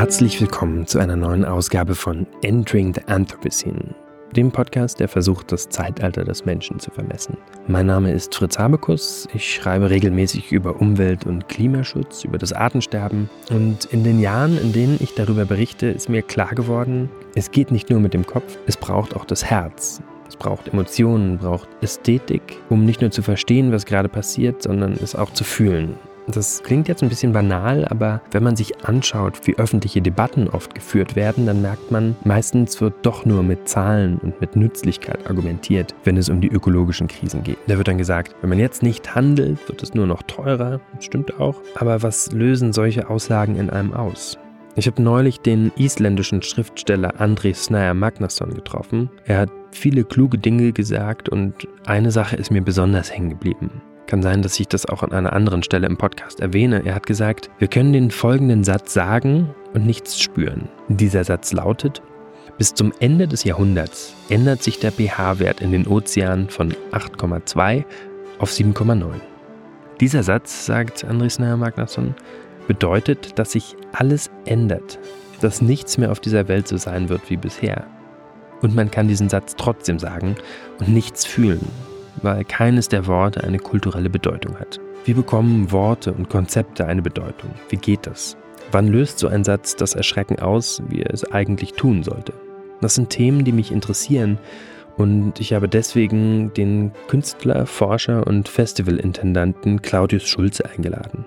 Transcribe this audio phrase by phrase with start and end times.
[0.00, 3.94] Herzlich willkommen zu einer neuen Ausgabe von Entering the Anthropocene,
[4.34, 7.36] dem Podcast, der versucht, das Zeitalter des Menschen zu vermessen.
[7.68, 13.28] Mein Name ist Fritz Habekus, ich schreibe regelmäßig über Umwelt- und Klimaschutz, über das Artensterben
[13.50, 17.70] und in den Jahren, in denen ich darüber berichte, ist mir klar geworden, es geht
[17.70, 20.00] nicht nur mit dem Kopf, es braucht auch das Herz.
[20.26, 25.14] Es braucht Emotionen, braucht Ästhetik, um nicht nur zu verstehen, was gerade passiert, sondern es
[25.14, 25.98] auch zu fühlen.
[26.26, 30.74] Das klingt jetzt ein bisschen banal, aber wenn man sich anschaut, wie öffentliche Debatten oft
[30.74, 35.94] geführt werden, dann merkt man, meistens wird doch nur mit Zahlen und mit Nützlichkeit argumentiert,
[36.04, 37.58] wenn es um die ökologischen Krisen geht.
[37.66, 40.80] Da wird dann gesagt, wenn man jetzt nicht handelt, wird es nur noch teurer.
[40.94, 41.56] Das stimmt auch.
[41.74, 44.38] Aber was lösen solche Aussagen in einem aus?
[44.76, 49.10] Ich habe neulich den isländischen Schriftsteller André Snæher Magnusson getroffen.
[49.24, 53.82] Er hat viele kluge Dinge gesagt und eine Sache ist mir besonders hängen geblieben.
[54.10, 56.82] Kann sein, dass ich das auch an einer anderen Stelle im Podcast erwähne.
[56.84, 60.68] Er hat gesagt, wir können den folgenden Satz sagen und nichts spüren.
[60.88, 62.02] Dieser Satz lautet,
[62.58, 67.84] bis zum Ende des Jahrhunderts ändert sich der pH-Wert in den Ozeanen von 8,2
[68.40, 69.12] auf 7,9.
[70.00, 72.16] Dieser Satz, sagt Andres Nair Magnusson,
[72.66, 74.98] bedeutet, dass sich alles ändert,
[75.40, 77.86] dass nichts mehr auf dieser Welt so sein wird wie bisher.
[78.60, 80.34] Und man kann diesen Satz trotzdem sagen
[80.80, 81.70] und nichts fühlen,
[82.22, 84.80] weil keines der Worte eine kulturelle Bedeutung hat.
[85.04, 87.50] Wie bekommen Worte und Konzepte eine Bedeutung?
[87.68, 88.36] Wie geht das?
[88.72, 92.32] Wann löst so ein Satz das Erschrecken aus, wie er es eigentlich tun sollte?
[92.80, 94.38] Das sind Themen, die mich interessieren
[94.96, 101.24] und ich habe deswegen den Künstler, Forscher und Festivalintendanten Claudius Schulze eingeladen.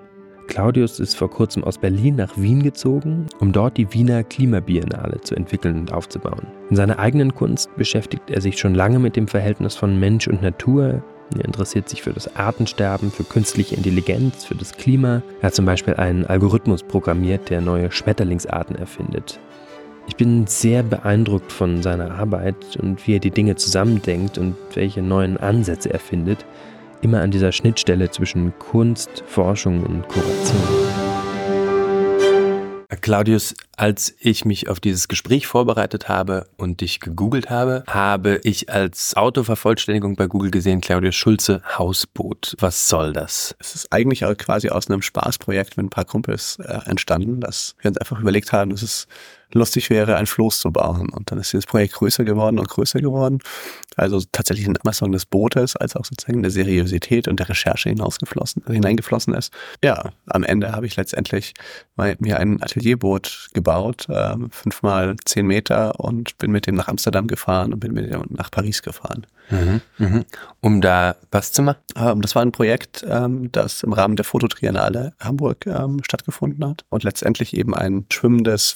[0.47, 5.35] Claudius ist vor kurzem aus Berlin nach Wien gezogen, um dort die Wiener Klimabiennale zu
[5.35, 6.47] entwickeln und aufzubauen.
[6.69, 10.41] In seiner eigenen Kunst beschäftigt er sich schon lange mit dem Verhältnis von Mensch und
[10.41, 11.03] Natur.
[11.35, 15.21] Er interessiert sich für das Artensterben, für künstliche Intelligenz, für das Klima.
[15.41, 19.39] Er hat zum Beispiel einen Algorithmus programmiert, der neue Schmetterlingsarten erfindet.
[20.07, 25.01] Ich bin sehr beeindruckt von seiner Arbeit und wie er die Dinge zusammendenkt und welche
[25.01, 26.45] neuen Ansätze er findet
[27.03, 31.03] immer an dieser Schnittstelle zwischen Kunst, Forschung und Kuration.
[33.03, 38.69] Claudius, als ich mich auf dieses Gespräch vorbereitet habe und dich gegoogelt habe, habe ich
[38.69, 42.55] als Autovervollständigung bei Google gesehen, Claudius Schulze, Hausboot.
[42.59, 43.55] Was soll das?
[43.59, 47.75] Es ist eigentlich auch quasi aus einem Spaßprojekt mit ein paar Kumpels äh, entstanden, dass
[47.81, 49.07] wir uns einfach überlegt haben, dass es
[49.53, 51.09] lustig wäre, ein Floß zu bauen.
[51.09, 53.39] Und dann ist dieses Projekt größer geworden und größer geworden.
[53.95, 58.63] Also tatsächlich ein Messung des Bootes, als auch sozusagen der Seriosität und der Recherche hinausgeflossen,
[58.67, 59.53] hineingeflossen ist.
[59.83, 61.53] Ja, am Ende habe ich letztendlich
[61.95, 67.27] mir ein Atelierboot gebaut, äh, fünf mal zehn Meter und bin mit dem nach Amsterdam
[67.27, 69.27] gefahren und bin mit dem nach Paris gefahren.
[69.49, 70.25] Mhm, mhm.
[70.61, 71.79] Um da was zu machen?
[71.95, 76.85] Ähm, das war ein Projekt, ähm, das im Rahmen der Fototriennale Hamburg ähm, stattgefunden hat
[76.89, 78.71] und letztendlich eben ein schwimmendes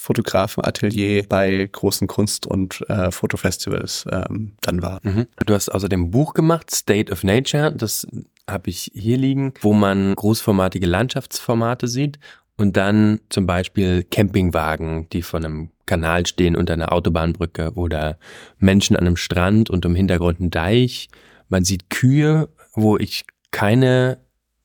[0.68, 5.00] Fotografenatelier bei großen Kunst- und äh, Fotofestivals ähm, dann war.
[5.02, 5.26] Mhm.
[5.46, 8.06] Du hast außerdem ein Buch gemacht, State of Nature, das
[8.48, 12.18] habe ich hier liegen, wo man großformatige Landschaftsformate sieht
[12.56, 18.18] und dann zum Beispiel Campingwagen, die von einem Kanal stehen unter einer Autobahnbrücke oder
[18.58, 21.08] Menschen an einem Strand und im Hintergrund ein Deich.
[21.48, 24.18] Man sieht Kühe, wo ich keine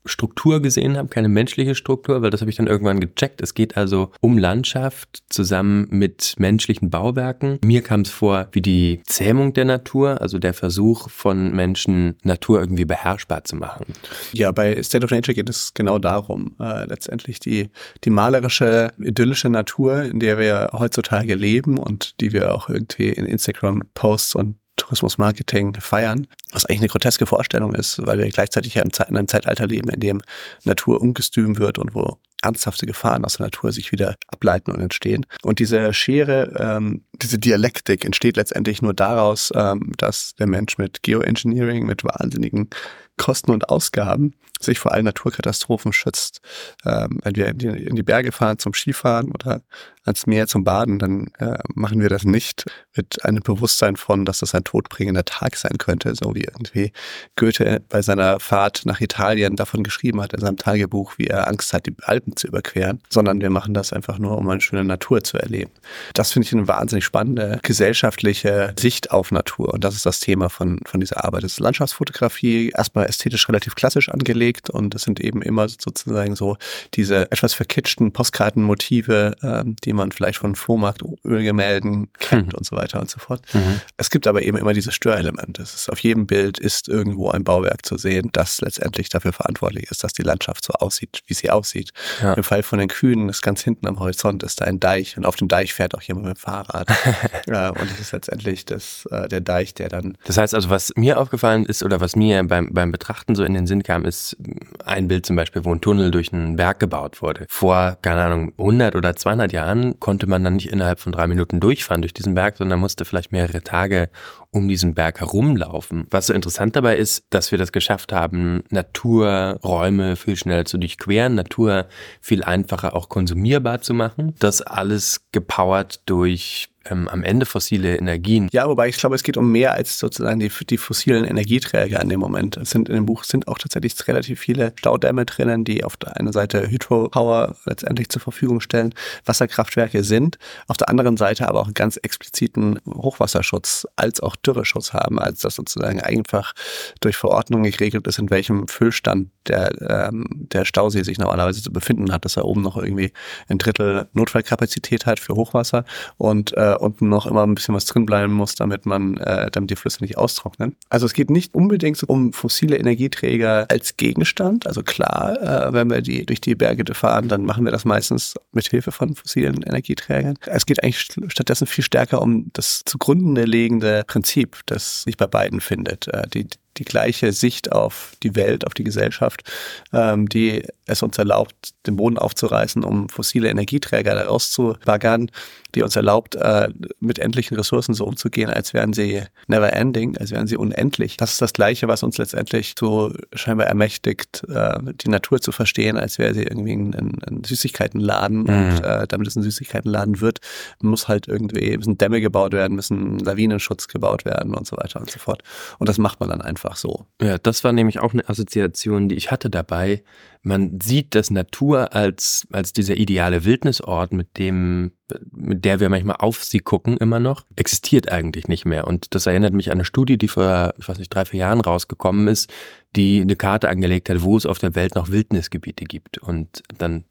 [0.05, 3.41] Struktur gesehen habe, keine menschliche Struktur, weil das habe ich dann irgendwann gecheckt.
[3.41, 7.59] Es geht also um Landschaft zusammen mit menschlichen Bauwerken.
[7.63, 12.59] Mir kam es vor wie die Zähmung der Natur, also der Versuch von Menschen, Natur
[12.59, 13.85] irgendwie beherrschbar zu machen.
[14.33, 17.69] Ja, bei State of Nature geht es genau darum, äh, letztendlich die,
[18.03, 23.25] die malerische, idyllische Natur, in der wir heutzutage leben und die wir auch irgendwie in
[23.25, 28.91] Instagram-Posts und Tourismusmarketing feiern, was eigentlich eine groteske Vorstellung ist, weil wir gleichzeitig ja in
[28.93, 30.21] einem Zeitalter leben, in dem
[30.65, 35.25] Natur ungestüm wird und wo ernsthafte Gefahren aus der Natur sich wieder ableiten und entstehen.
[35.41, 41.03] Und diese Schere, ähm, diese Dialektik entsteht letztendlich nur daraus, ähm, dass der Mensch mit
[41.03, 42.69] Geoengineering, mit wahnsinnigen
[43.17, 44.33] Kosten und Ausgaben
[44.63, 46.39] sich vor allen Naturkatastrophen schützt.
[46.85, 49.61] Ähm, wenn wir in die, in die, Berge fahren zum Skifahren oder
[50.05, 52.65] ans Meer zum Baden, dann äh, machen wir das nicht
[52.95, 56.91] mit einem Bewusstsein von, dass das ein todbringender Tag sein könnte, so wie irgendwie
[57.35, 61.73] Goethe bei seiner Fahrt nach Italien davon geschrieben hat in seinem Tagebuch, wie er Angst
[61.73, 65.23] hat, die Alpen zu überqueren, sondern wir machen das einfach nur, um eine schöne Natur
[65.23, 65.71] zu erleben.
[66.13, 70.49] Das finde ich eine wahnsinnig spannende gesellschaftliche Sicht auf Natur und das ist das Thema
[70.49, 71.43] von, von dieser Arbeit.
[71.43, 76.35] Das ist Landschaftsfotografie, erstmal ästhetisch relativ klassisch angelegt, gelegt und es sind eben immer sozusagen
[76.35, 76.57] so
[76.93, 82.57] diese etwas verkitschten Postkartenmotive, äh, die man vielleicht von Flohmarktölgemälden kennt mhm.
[82.57, 83.41] und so weiter und so fort.
[83.53, 83.81] Mhm.
[83.97, 85.59] Es gibt aber eben immer dieses Störelement.
[85.59, 89.89] Es ist auf jedem Bild ist irgendwo ein Bauwerk zu sehen, das letztendlich dafür verantwortlich
[89.91, 91.91] ist, dass die Landschaft so aussieht, wie sie aussieht.
[92.23, 92.33] Ja.
[92.33, 95.25] Im Fall von den Kühen ist ganz hinten am Horizont ist da ein Deich und
[95.25, 96.87] auf dem Deich fährt auch jemand mit dem Fahrrad.
[97.47, 100.17] ja, und es ist letztendlich das, äh, der Deich, der dann.
[100.25, 103.53] Das heißt also, was mir aufgefallen ist oder was mir beim, beim Betrachten so in
[103.53, 104.37] den Sinn kam, ist
[104.85, 107.45] ein Bild zum Beispiel, wo ein Tunnel durch einen Berg gebaut wurde.
[107.49, 111.59] Vor, keine Ahnung, 100 oder 200 Jahren konnte man dann nicht innerhalb von drei Minuten
[111.59, 114.09] durchfahren durch diesen Berg, sondern musste vielleicht mehrere Tage
[114.53, 116.05] um diesen Berg herumlaufen.
[116.09, 121.35] Was so interessant dabei ist, dass wir das geschafft haben, Naturräume viel schneller zu durchqueren,
[121.35, 121.87] Natur
[122.21, 124.35] viel einfacher auch konsumierbar zu machen.
[124.39, 128.49] Das alles gepowert durch ähm, am Ende fossile Energien.
[128.51, 132.09] Ja, wobei ich glaube, es geht um mehr als sozusagen die, die fossilen Energieträger in
[132.09, 132.57] dem Moment.
[132.57, 136.17] Es sind in dem Buch sind auch tatsächlich relativ viele Staudämme drinnen, die auf der
[136.17, 138.93] einen Seite Hydropower letztendlich zur Verfügung stellen,
[139.25, 140.37] Wasserkraftwerke sind,
[140.67, 145.41] auf der anderen Seite aber auch einen ganz expliziten Hochwasserschutz als auch Dürreschutz haben, als
[145.41, 146.53] das sozusagen einfach
[146.99, 152.11] durch Verordnung geregelt ist, in welchem Füllstand der, ähm, der Stausee sich normalerweise zu befinden
[152.11, 153.11] hat, dass er oben noch irgendwie
[153.47, 155.85] ein Drittel Notfallkapazität hat für Hochwasser
[156.17, 159.69] und äh, unten noch immer ein bisschen was drin bleiben muss, damit man, äh, damit
[159.69, 160.75] die Flüsse nicht austrocknen.
[160.89, 164.67] Also es geht nicht unbedingt um fossile Energieträger als Gegenstand.
[164.67, 168.35] Also klar, äh, wenn wir die durch die Berge fahren, dann machen wir das meistens
[168.51, 170.35] mit Hilfe von fossilen Energieträgern.
[170.45, 175.61] Es geht eigentlich stattdessen viel stärker um das zugrunde legende Prinzip, das sich bei beiden
[175.61, 176.07] findet.
[176.07, 176.47] Äh, die,
[176.77, 179.43] die gleiche Sicht auf die Welt, auf die Gesellschaft,
[179.91, 185.29] ähm, die es uns erlaubt, den Boden aufzureißen, um fossile Energieträger daraus zu baggern,
[185.75, 190.31] die uns erlaubt, äh, mit endlichen Ressourcen so umzugehen, als wären sie never ending, als
[190.31, 191.17] wären sie unendlich.
[191.17, 195.97] Das ist das Gleiche, was uns letztendlich so scheinbar ermächtigt, äh, die Natur zu verstehen,
[195.97, 198.43] als wäre sie irgendwie ein, ein Süßigkeitenladen.
[198.43, 198.47] Mhm.
[198.49, 200.39] Und äh, damit es ein Süßigkeitenladen wird,
[200.81, 205.09] muss halt irgendwie, müssen Dämme gebaut werden, müssen Lawinenschutz gebaut werden und so weiter und
[205.09, 205.43] so fort.
[205.79, 207.05] Und das macht man dann einfach so.
[207.21, 210.03] Ja, das war nämlich auch eine Assoziation, die ich hatte dabei.
[210.43, 214.91] Man sieht das Natur als, als dieser ideale Wildnisort, mit dem
[215.31, 218.87] mit der wir manchmal auf sie gucken immer noch, existiert eigentlich nicht mehr.
[218.87, 221.61] Und das erinnert mich an eine Studie, die vor, ich weiß nicht, drei, vier Jahren
[221.61, 222.51] rausgekommen ist,
[222.95, 226.19] die eine Karte angelegt hat, wo es auf der Welt noch Wildnisgebiete gibt.
[226.19, 227.05] Und dann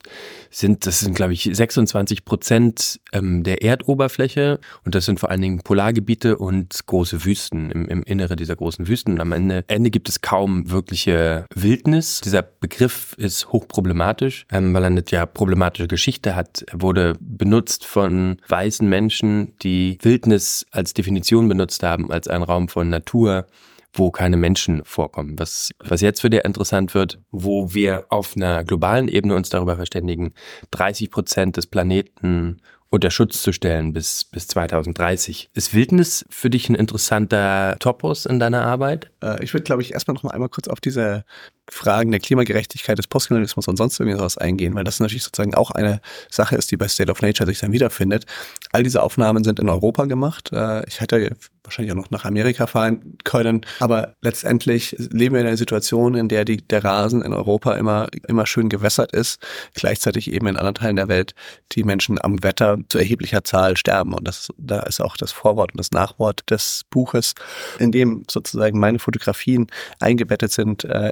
[0.49, 4.61] sind, das sind, glaube ich, 26 Prozent ähm, der Erdoberfläche.
[4.85, 8.87] Und das sind vor allen Dingen Polargebiete und große Wüsten im, im Innere dieser großen
[8.87, 9.14] Wüsten.
[9.14, 12.20] Und am Ende, Ende gibt es kaum wirkliche Wildnis.
[12.20, 16.64] Dieser Begriff ist hochproblematisch, ähm, weil er eine ja problematische Geschichte hat.
[16.70, 22.69] Er wurde benutzt von weißen Menschen, die Wildnis als Definition benutzt haben, als einen Raum
[22.69, 23.46] von Natur,
[23.92, 25.38] wo keine Menschen vorkommen.
[25.38, 29.76] Was, was jetzt für dir interessant wird, wo wir auf einer globalen Ebene uns darüber
[29.76, 30.32] verständigen,
[30.70, 32.60] 30 Prozent des Planeten
[32.92, 35.48] unter Schutz zu stellen bis, bis 2030.
[35.54, 39.10] Ist Wildnis für dich ein interessanter Topos in deiner Arbeit?
[39.22, 41.25] Äh, ich würde, glaube ich, erstmal noch mal einmal kurz auf diese
[41.70, 46.00] Fragen der Klimagerechtigkeit, des Postkolonialismus und sonst irgendwas eingehen, weil das natürlich sozusagen auch eine
[46.31, 48.25] Sache ist, die bei State of Nature sich dann wiederfindet.
[48.73, 50.50] All diese Aufnahmen sind in Europa gemacht.
[50.53, 53.64] Äh, ich hätte wahrscheinlich auch noch nach Amerika fahren können.
[53.79, 58.09] Aber letztendlich leben wir in einer Situation, in der die, der Rasen in Europa immer,
[58.26, 59.41] immer schön gewässert ist.
[59.75, 61.35] Gleichzeitig eben in anderen Teilen der Welt
[61.73, 64.12] die Menschen am Wetter zu erheblicher Zahl sterben.
[64.14, 67.35] Und das, da ist auch das Vorwort und das Nachwort des Buches,
[67.79, 69.69] in dem sozusagen meine Fotografien
[70.00, 71.11] eingebettet sind äh,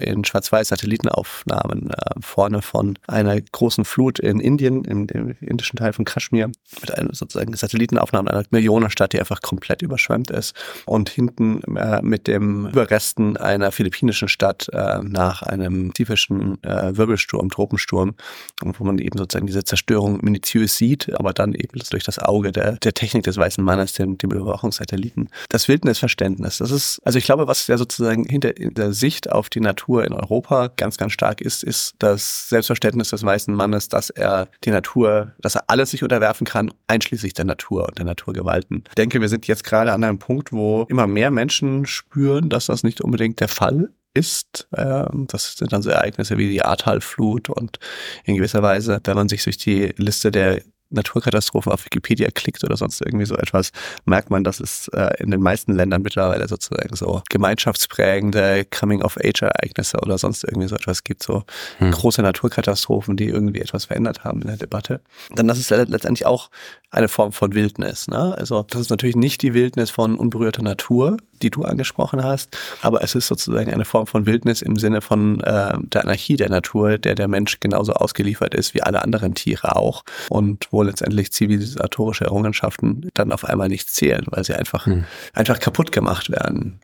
[0.50, 6.04] in Schwarz-Weiß-Satellitenaufnahmen äh, vorne von einer großen Flut in Indien, im, im indischen Teil von
[6.04, 6.50] Kaschmir,
[6.80, 10.54] mit einer sozusagen Satellitenaufnahmen einer Millionenstadt, die einfach komplett überschwemmt ist
[10.86, 17.50] und hinten äh, mit dem Überresten einer philippinischen Stadt äh, nach einem tiefischen äh, Wirbelsturm,
[17.50, 18.14] Tropensturm,
[18.62, 22.72] wo man eben sozusagen diese Zerstörung minutiös sieht, aber dann eben durch das Auge der,
[22.76, 25.28] der Technik des weißen Mannes, dem, dem Überwachungssatelliten.
[25.48, 29.60] Das Wildnisverständnis, das ist, also ich glaube, was ja sozusagen hinter der Sicht auf die
[29.60, 30.29] Natur in Europa
[30.76, 35.56] ganz, ganz stark ist, ist das Selbstverständnis des weißen Mannes, dass er die Natur, dass
[35.56, 38.84] er alles sich unterwerfen kann, einschließlich der Natur und der Naturgewalten.
[38.88, 42.48] Ich denke, wir sind jetzt gerade an einem Punkt, Punkt, wo immer mehr Menschen spüren,
[42.48, 44.68] dass das nicht unbedingt der Fall ist.
[44.76, 47.78] Ähm, das sind dann so Ereignisse wie die Ahrtalflut und
[48.24, 52.76] in gewisser Weise, wenn man sich durch die Liste der Naturkatastrophen auf Wikipedia klickt oder
[52.76, 53.70] sonst irgendwie so etwas,
[54.04, 60.18] merkt man, dass es äh, in den meisten Ländern mittlerweile sozusagen so gemeinschaftsprägende Coming-of-Age-Ereignisse oder
[60.18, 61.44] sonst irgendwie so etwas gibt, so
[61.78, 61.90] hm.
[61.92, 65.00] große Naturkatastrophen, die irgendwie etwas verändert haben in der Debatte.
[65.34, 66.50] Dann das ist letztendlich auch
[66.90, 68.08] eine Form von Wildnis.
[68.08, 68.34] Ne?
[68.36, 73.02] Also das ist natürlich nicht die Wildnis von unberührter Natur, die du angesprochen hast, aber
[73.02, 76.98] es ist sozusagen eine Form von Wildnis im Sinne von äh, der Anarchie der Natur,
[76.98, 82.24] der der Mensch genauso ausgeliefert ist wie alle anderen Tiere auch und wo letztendlich zivilisatorische
[82.24, 85.04] Errungenschaften dann auf einmal nicht zählen, weil sie einfach, hm.
[85.34, 86.80] einfach kaputt gemacht werden.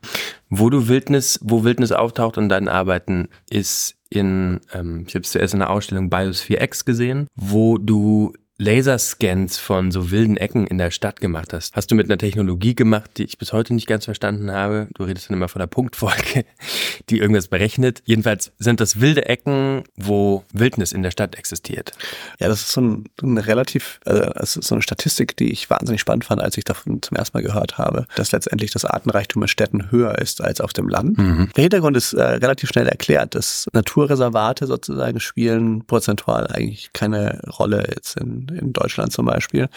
[0.49, 5.33] Wo du Wildnis, wo Wildnis auftaucht in deinen Arbeiten, ist in, ähm, ich habe es
[5.33, 10.79] zuerst in der Ausstellung Bios 4X gesehen, wo du Laserscans von so wilden Ecken in
[10.79, 11.77] der Stadt gemacht hast.
[11.77, 14.89] Hast du mit einer Technologie gemacht, die ich bis heute nicht ganz verstanden habe.
[14.95, 16.47] Du redest dann immer von der Punktfolge,
[17.11, 18.03] die irgendwas berechnet.
[18.07, 21.93] Jedenfalls sind das wilde Ecken, wo Wildnis in der Stadt existiert.
[22.39, 25.69] Ja, das ist so ein, ein relativ, also das ist so eine Statistik, die ich
[25.69, 29.43] wahnsinnig spannend fand, als ich davon zum ersten Mal gehört habe, dass letztendlich das Artenreichtum
[29.43, 31.19] in Städten höher ist als auf dem Land.
[31.19, 31.51] Mhm.
[31.57, 37.87] Der Hintergrund ist äh, relativ schnell erklärt, dass Naturreservate sozusagen spielen prozentual eigentlich keine Rolle
[37.95, 39.69] jetzt in in, Deutschland zum Beispiel.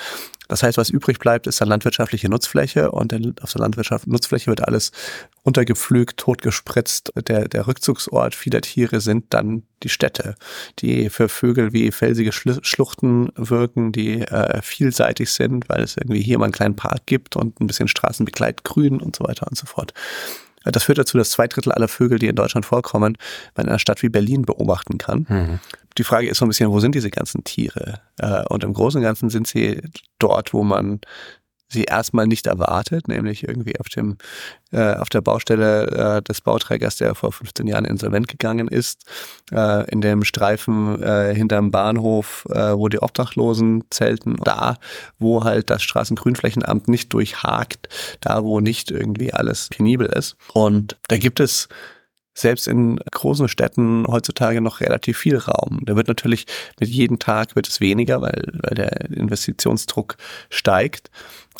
[0.48, 4.68] Das heißt, was übrig bleibt, ist dann landwirtschaftliche Nutzfläche und auf der Landwirtschaft Nutzfläche wird
[4.68, 4.92] alles
[5.44, 7.14] untergepflügt, totgespritzt.
[7.28, 10.36] Der, der Rückzugsort vieler Tiere sind dann die Städte,
[10.80, 16.40] die für Vögel wie felsige Schluchten wirken, die äh, vielseitig sind, weil es irgendwie hier
[16.40, 19.94] mal einen kleinen Park gibt und ein bisschen Straßenbegleitgrün und so weiter und so fort.
[20.72, 23.18] Das führt dazu, dass zwei Drittel aller Vögel, die in Deutschland vorkommen,
[23.56, 25.26] man in einer Stadt wie Berlin beobachten kann.
[25.30, 25.60] Mhm.
[25.98, 28.02] Die Frage ist so ein bisschen, wo sind diese ganzen Tiere?
[28.18, 29.82] Äh, und im Großen und Ganzen sind sie
[30.18, 31.02] dort, wo man
[31.72, 34.18] sie erstmal nicht erwartet, nämlich irgendwie auf dem
[34.72, 39.04] äh, auf der Baustelle äh, des Bauträgers, der vor 15 Jahren insolvent gegangen ist,
[39.52, 44.78] äh, in dem Streifen äh, hinterm Bahnhof, äh, wo die Obdachlosen zelten, da,
[45.18, 47.90] wo halt das Straßengrünflächenamt nicht durchhakt,
[48.22, 50.36] da, wo nicht irgendwie alles penibel ist.
[50.54, 51.68] Und da gibt es
[52.40, 55.82] selbst in großen Städten heutzutage noch relativ viel Raum.
[55.84, 56.46] Da wird natürlich
[56.80, 60.16] mit jedem Tag wird es weniger, weil, weil der Investitionsdruck
[60.50, 61.12] steigt.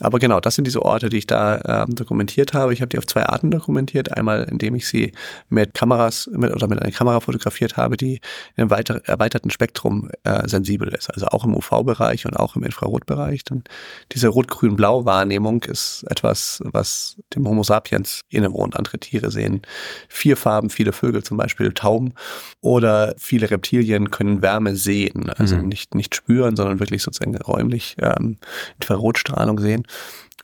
[0.02, 2.74] Aber genau, das sind diese Orte, die ich da ähm, dokumentiert habe.
[2.74, 4.16] Ich habe die auf zwei Arten dokumentiert.
[4.16, 5.12] Einmal, indem ich sie
[5.50, 8.16] mit Kameras mit, oder mit einer Kamera fotografiert habe, die
[8.56, 11.10] in einem weiter, erweiterten Spektrum äh, sensibel ist.
[11.10, 13.44] Also auch im UV-Bereich und auch im Infrarotbereich.
[13.44, 13.64] Denn
[14.12, 18.78] diese Rot-Grün-Blau-Wahrnehmung ist etwas, was dem Homo sapiens innewohnt.
[18.78, 19.62] Andere Tiere sehen
[20.08, 22.14] vier Farben, viele Vögel zum Beispiel, Tauben
[22.62, 25.30] oder viele Reptilien können Wärme sehen.
[25.30, 25.68] Also mhm.
[25.68, 28.38] nicht, nicht spüren, sondern wirklich sozusagen räumlich ähm,
[28.80, 29.84] Infrarotstrahlung sehen.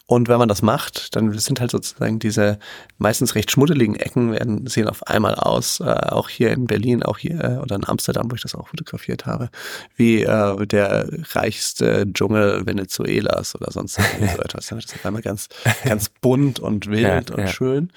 [0.08, 2.60] Und wenn man das macht, dann sind halt sozusagen diese
[3.00, 7.18] meistens recht schmuddeligen Ecken werden sehen auf einmal aus, äh, auch hier in Berlin, auch
[7.18, 9.50] hier äh, oder in Amsterdam, wo ich das auch fotografiert habe,
[9.96, 14.68] wie äh, der reichste Dschungel Venezuelas oder sonst so etwas.
[14.68, 15.48] Das ist auf einmal ganz,
[15.84, 17.48] ganz bunt und wild ja, und ja.
[17.48, 17.92] schön.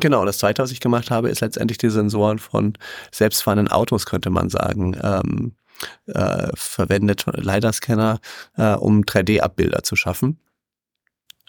[0.00, 2.72] Genau, das zweite, was ich gemacht habe, ist letztendlich die Sensoren von
[3.12, 4.96] selbstfahrenden Autos, könnte man sagen.
[5.00, 5.52] Ähm,
[6.06, 8.20] äh, verwendet LiDAR-Scanner,
[8.56, 10.38] äh, um 3D-Abbilder zu schaffen.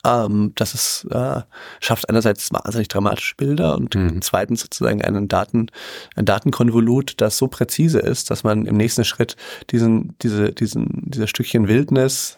[0.06, 1.42] Ähm, das ist, äh,
[1.80, 4.22] schafft einerseits wahnsinnig dramatische Bilder und mhm.
[4.22, 5.68] zweitens sozusagen einen Daten,
[6.16, 9.38] ein Datenkonvolut, das so präzise ist, dass man im nächsten Schritt
[9.72, 12.38] diesen, diese, diesen, dieser Stückchen Wildnis,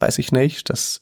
[0.00, 1.00] weiß ich nicht, das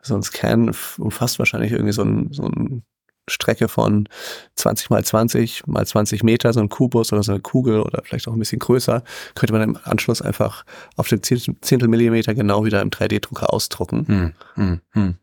[0.00, 2.82] so ein Scan umfasst wahrscheinlich irgendwie so ein, so ein
[3.26, 4.08] Strecke von
[4.54, 8.28] 20 mal 20 mal 20 Meter, so ein Kubus oder so eine Kugel oder vielleicht
[8.28, 9.02] auch ein bisschen größer,
[9.34, 10.64] könnte man im Anschluss einfach
[10.96, 14.06] auf den Zehntel Millimeter genau wieder im 3D-Drucker ausdrucken.
[14.06, 15.14] Hm, hm, hm.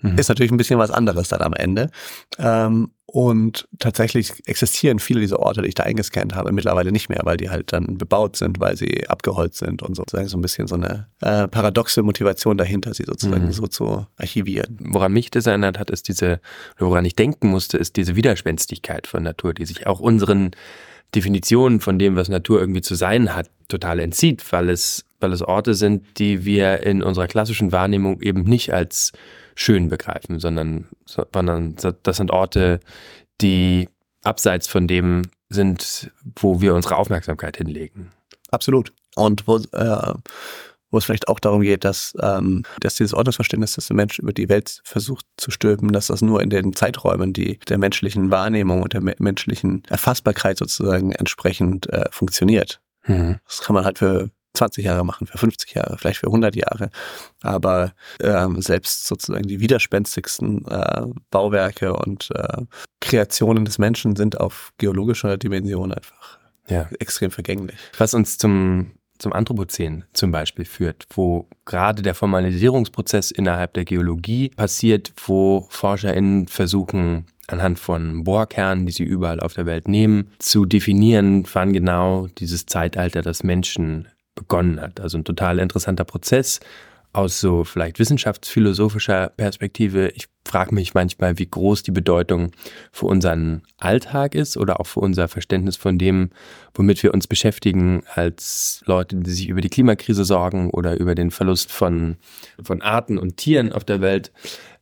[0.00, 0.18] Mhm.
[0.18, 1.90] Ist natürlich ein bisschen was anderes dann am Ende.
[2.38, 7.20] Ähm, und tatsächlich existieren viele dieser Orte, die ich da eingescannt habe, mittlerweile nicht mehr,
[7.24, 10.68] weil die halt dann bebaut sind, weil sie abgeholzt sind und sozusagen so ein bisschen
[10.68, 13.52] so eine äh, paradoxe Motivation dahinter, sie sozusagen mhm.
[13.52, 14.76] so zu archivieren.
[14.80, 16.40] Woran mich das erinnert hat, ist diese,
[16.78, 20.50] woran ich denken musste, ist diese Widerspenstigkeit von Natur, die sich auch unseren
[21.14, 25.40] Definitionen von dem, was Natur irgendwie zu sein hat, total entzieht, weil es, weil es
[25.40, 29.12] Orte sind, die wir in unserer klassischen Wahrnehmung eben nicht als
[29.58, 32.80] schön begreifen, sondern, sondern das sind Orte,
[33.40, 33.88] die
[34.22, 38.12] abseits von dem sind, wo wir unsere Aufmerksamkeit hinlegen.
[38.50, 38.92] Absolut.
[39.16, 40.14] Und wo, äh,
[40.90, 44.32] wo es vielleicht auch darum geht, dass, ähm, dass dieses Ordnungsverständnis, das der Mensch über
[44.32, 48.82] die Welt versucht zu stülpen, dass das nur in den Zeiträumen, die der menschlichen Wahrnehmung
[48.82, 52.80] und der me menschlichen Erfassbarkeit sozusagen entsprechend äh, funktioniert.
[53.06, 53.38] Mhm.
[53.46, 56.90] Das kann man halt für 20 Jahre machen, für 50 Jahre, vielleicht für 100 Jahre.
[57.42, 62.62] Aber ähm, selbst sozusagen die widerspenstigsten äh, Bauwerke und äh,
[63.00, 66.38] Kreationen des Menschen sind auf geologischer Dimension einfach
[66.68, 66.88] ja.
[66.98, 67.76] extrem vergänglich.
[67.96, 74.50] Was uns zum zum Anthropozän zum Beispiel führt, wo gerade der Formalisierungsprozess innerhalb der Geologie
[74.50, 80.66] passiert, wo ForscherInnen versuchen, anhand von Bohrkernen, die sie überall auf der Welt nehmen, zu
[80.66, 85.00] definieren, wann genau dieses Zeitalter des Menschen begonnen hat.
[85.00, 86.60] Also ein total interessanter Prozess
[87.12, 90.10] aus so vielleicht wissenschaftsphilosophischer Perspektive.
[90.10, 92.52] Ich frage mich manchmal, wie groß die Bedeutung
[92.92, 96.30] für unseren Alltag ist oder auch für unser Verständnis von dem,
[96.74, 101.30] womit wir uns beschäftigen als Leute, die sich über die Klimakrise sorgen oder über den
[101.30, 102.16] Verlust von,
[102.62, 104.32] von Arten und Tieren auf der Welt.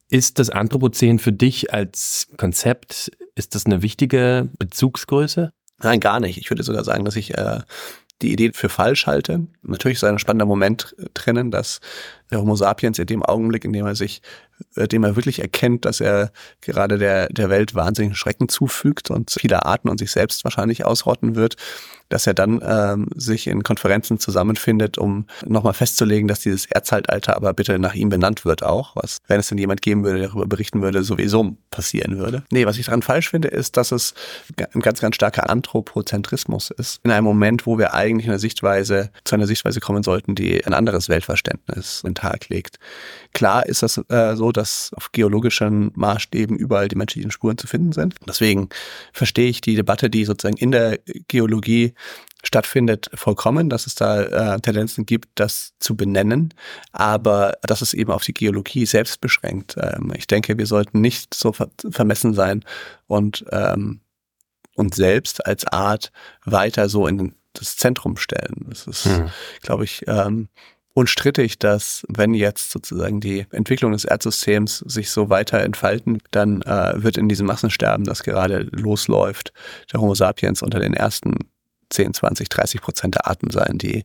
[0.08, 5.52] Ist das Anthropozän für dich als Konzept, ist das eine wichtige Bezugsgröße?
[5.82, 6.38] Nein, gar nicht.
[6.38, 7.60] Ich würde sogar sagen, dass ich äh,
[8.23, 9.46] die Idee für falsch halte.
[9.62, 11.80] Natürlich ist ein spannender Moment drinnen, dass
[12.30, 14.46] der Homo sapiens in dem Augenblick, in dem er sich, äh,
[14.76, 19.64] dem er wirklich erkennt, dass er gerade der, der Welt wahnsinnigen Schrecken zufügt und viele
[19.64, 21.56] Arten und sich selbst wahrscheinlich ausrotten wird,
[22.08, 27.52] dass er dann ähm, sich in Konferenzen zusammenfindet, um nochmal festzulegen, dass dieses Erdzeitalter aber
[27.52, 30.46] bitte nach ihm benannt wird auch, was, wenn es denn jemand geben würde, der darüber
[30.46, 32.44] berichten würde, sowieso passieren würde.
[32.52, 34.14] Nee, was ich daran falsch finde, ist, dass es
[34.72, 37.00] ein ganz, ganz starker Anthropozentrismus ist.
[37.02, 40.75] In einem Moment, wo wir eigentlich eine Sichtweise, zu einer Sichtweise kommen sollten, die ein
[40.75, 42.78] anderes Weltverständnis in den Tag legt.
[43.32, 47.93] Klar ist das äh, so, dass auf geologischen Maßstäben überall die menschlichen Spuren zu finden
[47.93, 48.17] sind.
[48.26, 48.69] Deswegen
[49.12, 50.99] verstehe ich die Debatte, die sozusagen in der
[51.29, 51.95] Geologie
[52.45, 56.55] stattfindet, vollkommen, dass es da äh, Tendenzen gibt, das zu benennen,
[56.93, 59.76] aber das ist eben auf die Geologie selbst beschränkt.
[59.81, 62.65] Ähm, ich denke, wir sollten nicht so ver vermessen sein
[63.09, 64.00] und ähm,
[64.76, 66.12] uns selbst als Art
[66.45, 68.67] weiter so in das Zentrum stellen.
[68.69, 69.31] Das ist, hm.
[69.62, 70.49] glaube ich, ähm,
[70.97, 76.95] unstrittig, dass wenn jetzt sozusagen die Entwicklung des Erdsystems sich so weiter entfalten, dann äh,
[76.97, 79.53] wird in diesem Massensterben, das gerade losläuft,
[79.93, 81.35] der Homo sapiens unter den ersten
[81.91, 84.05] 10, 20, 30 Prozent der Arten sein, die,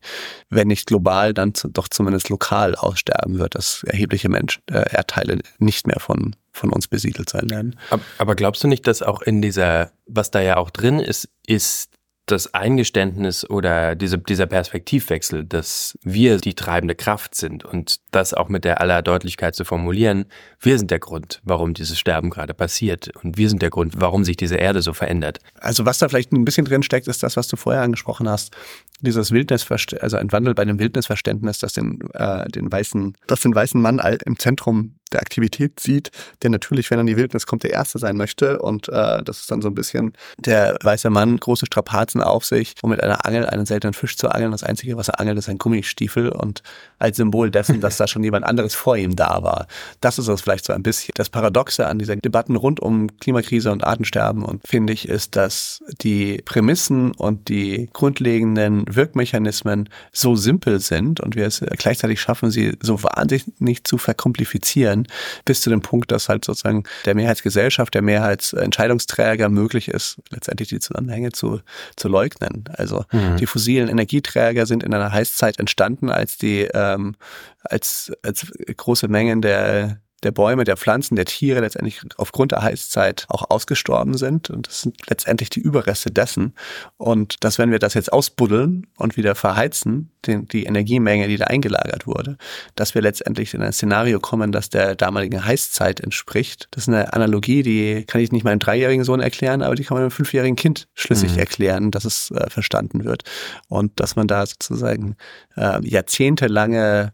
[0.50, 5.40] wenn nicht global, dann zu, doch zumindest lokal aussterben wird, dass erhebliche Menschen, äh, Erdteile
[5.60, 7.80] nicht mehr von, von uns besiedelt sein werden.
[8.18, 11.90] Aber glaubst du nicht, dass auch in dieser, was da ja auch drin ist, ist
[12.32, 18.50] das Eingeständnis oder diese, dieser Perspektivwechsel, dass wir die treibende Kraft sind und das auch
[18.50, 20.26] mit der aller Deutlichkeit zu formulieren,
[20.60, 24.24] wir sind der Grund, warum dieses Sterben gerade passiert und wir sind der Grund, warum
[24.24, 25.40] sich diese Erde so verändert.
[25.60, 28.56] Also was da vielleicht ein bisschen drin steckt, ist das, was du vorher angesprochen hast,
[29.02, 33.54] dieses Wildnisverständnis, also ein Wandel bei dem Wildnisverständnis, das den, äh, den weißen, das den
[33.54, 37.63] weißen Mann im Zentrum der Aktivität sieht, der natürlich, wenn er in die Wildnis kommt,
[37.63, 38.60] der Erste sein möchte.
[38.60, 42.75] Und äh, das ist dann so ein bisschen der weiße Mann, große Strapazen auf sich,
[42.82, 44.51] um mit einer Angel einen seltenen Fisch zu angeln.
[44.51, 46.63] Das Einzige, was er angelt, ist ein Gummistiefel und
[47.00, 49.68] als Symbol dessen, dass da schon jemand anderes vor ihm da war.
[50.00, 51.13] Das ist das vielleicht so ein bisschen.
[51.15, 55.83] Das Paradoxe an dieser Debatten rund um Klimakrise und Artensterben und finde ich, ist, dass
[56.01, 62.77] die Prämissen und die grundlegenden Wirkmechanismen so simpel sind und wir es gleichzeitig schaffen, sie
[62.81, 65.07] so wahnsinnig zu verkomplizieren, sein,
[65.46, 70.79] bis zu dem Punkt, dass halt sozusagen der Mehrheitsgesellschaft, der Mehrheitsentscheidungsträger möglich ist, letztendlich die
[70.79, 71.61] Zusammenhänge zu,
[71.96, 72.66] zu leugnen.
[72.74, 73.37] Also mhm.
[73.37, 77.16] die fossilen Energieträger sind in einer Heißzeit entstanden, als die ähm,
[77.64, 83.25] als, als große Mengen der der Bäume, der Pflanzen, der Tiere letztendlich aufgrund der Heißzeit
[83.29, 84.50] auch ausgestorben sind.
[84.50, 86.53] Und das sind letztendlich die Überreste dessen.
[86.98, 91.46] Und dass, wenn wir das jetzt ausbuddeln und wieder verheizen, den, die Energiemenge, die da
[91.46, 92.38] eingelagert wurde,
[92.75, 96.68] dass wir letztendlich in ein Szenario kommen, das der damaligen Heißzeit entspricht.
[96.72, 99.96] Das ist eine Analogie, die kann ich nicht meinem dreijährigen Sohn erklären, aber die kann
[99.96, 101.40] man einem fünfjährigen Kind schlüssig mhm.
[101.40, 103.24] erklären, dass es äh, verstanden wird.
[103.68, 105.16] Und dass man da sozusagen
[105.55, 107.14] äh, jahrzehntelange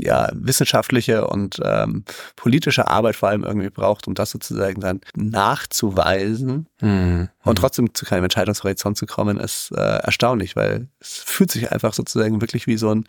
[0.00, 2.04] ja, wissenschaftliche und ähm,
[2.36, 7.28] politische Arbeit vor allem irgendwie braucht, um das sozusagen dann nachzuweisen mhm.
[7.44, 11.94] und trotzdem zu keinem Entscheidungshorizont zu kommen, ist äh, erstaunlich, weil es fühlt sich einfach
[11.94, 13.04] sozusagen wirklich wie so ein